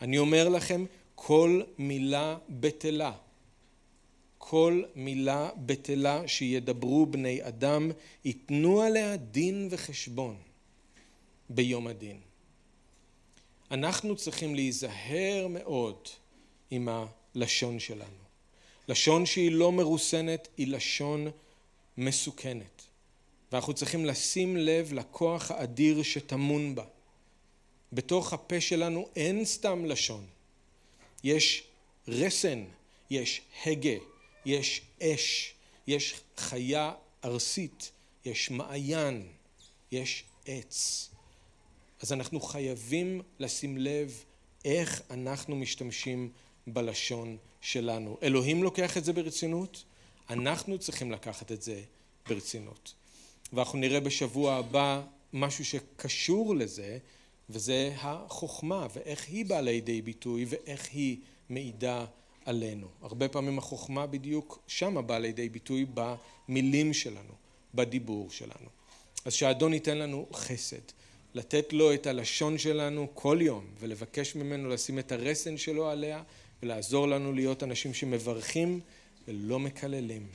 אני 0.00 0.18
אומר 0.18 0.48
לכם 0.48 0.84
כל 1.14 1.62
מילה 1.78 2.36
בטלה 2.48 3.12
כל 4.46 4.82
מילה 4.94 5.50
בטלה 5.56 6.28
שידברו 6.28 7.06
בני 7.06 7.48
אדם 7.48 7.90
ייתנו 8.24 8.82
עליה 8.82 9.16
דין 9.16 9.68
וחשבון 9.70 10.36
ביום 11.48 11.86
הדין. 11.86 12.20
אנחנו 13.70 14.16
צריכים 14.16 14.54
להיזהר 14.54 15.46
מאוד 15.50 16.08
עם 16.70 16.88
הלשון 16.88 17.78
שלנו. 17.78 18.24
לשון 18.88 19.26
שהיא 19.26 19.52
לא 19.52 19.72
מרוסנת 19.72 20.48
היא 20.56 20.66
לשון 20.66 21.30
מסוכנת. 21.98 22.82
ואנחנו 23.52 23.74
צריכים 23.74 24.04
לשים 24.04 24.56
לב 24.56 24.92
לכוח 24.92 25.50
האדיר 25.50 26.02
שטמון 26.02 26.74
בה 26.74 26.84
בתוך 27.94 28.32
הפה 28.32 28.60
שלנו 28.60 29.08
אין 29.16 29.44
סתם 29.44 29.84
לשון. 29.84 30.26
יש 31.24 31.64
רסן 32.08 32.64
יש 33.10 33.40
הגה 33.66 33.98
יש 34.46 34.82
אש 35.02 35.54
יש 35.86 36.20
חיה 36.36 36.92
ארסית 37.24 37.90
יש 38.24 38.50
מעיין 38.50 39.28
יש 39.92 40.24
עץ. 40.46 41.10
אז 42.00 42.12
אנחנו 42.12 42.40
חייבים 42.40 43.22
לשים 43.38 43.78
לב 43.78 44.24
איך 44.64 45.02
אנחנו 45.10 45.56
משתמשים 45.56 46.32
בלשון 46.66 47.36
שלנו. 47.60 48.18
אלוהים 48.22 48.62
לוקח 48.62 48.96
את 48.96 49.04
זה 49.04 49.12
ברצינות 49.12 49.84
אנחנו 50.30 50.78
צריכים 50.78 51.12
לקחת 51.12 51.52
את 51.52 51.62
זה 51.62 51.82
ברצינות. 52.28 52.94
ואנחנו 53.52 53.78
נראה 53.78 54.00
בשבוע 54.00 54.54
הבא 54.54 55.02
משהו 55.32 55.64
שקשור 55.64 56.56
לזה 56.56 56.98
וזה 57.50 57.92
החוכמה 57.96 58.86
ואיך 58.94 59.28
היא 59.28 59.46
באה 59.46 59.60
לידי 59.60 60.02
ביטוי 60.02 60.44
ואיך 60.48 60.88
היא 60.92 61.18
מעידה 61.48 62.04
עלינו. 62.44 62.86
הרבה 63.02 63.28
פעמים 63.28 63.58
החוכמה 63.58 64.06
בדיוק 64.06 64.58
שמה 64.66 65.02
באה 65.02 65.18
לידי 65.18 65.48
ביטוי 65.48 65.86
במילים 65.94 66.92
שלנו 66.92 67.32
בדיבור 67.74 68.30
שלנו. 68.30 68.68
אז 69.24 69.32
שהאדון 69.32 69.72
ייתן 69.72 69.98
לנו 69.98 70.26
חסד 70.32 70.76
לתת 71.34 71.72
לו 71.72 71.94
את 71.94 72.06
הלשון 72.06 72.58
שלנו 72.58 73.08
כל 73.14 73.38
יום 73.40 73.64
ולבקש 73.80 74.34
ממנו 74.36 74.68
לשים 74.68 74.98
את 74.98 75.12
הרסן 75.12 75.56
שלו 75.56 75.88
עליה 75.88 76.22
ולעזור 76.62 77.08
לנו 77.08 77.32
להיות 77.32 77.62
אנשים 77.62 77.94
שמברכים 77.94 78.80
ולא 79.28 79.58
מקללים 79.58 80.26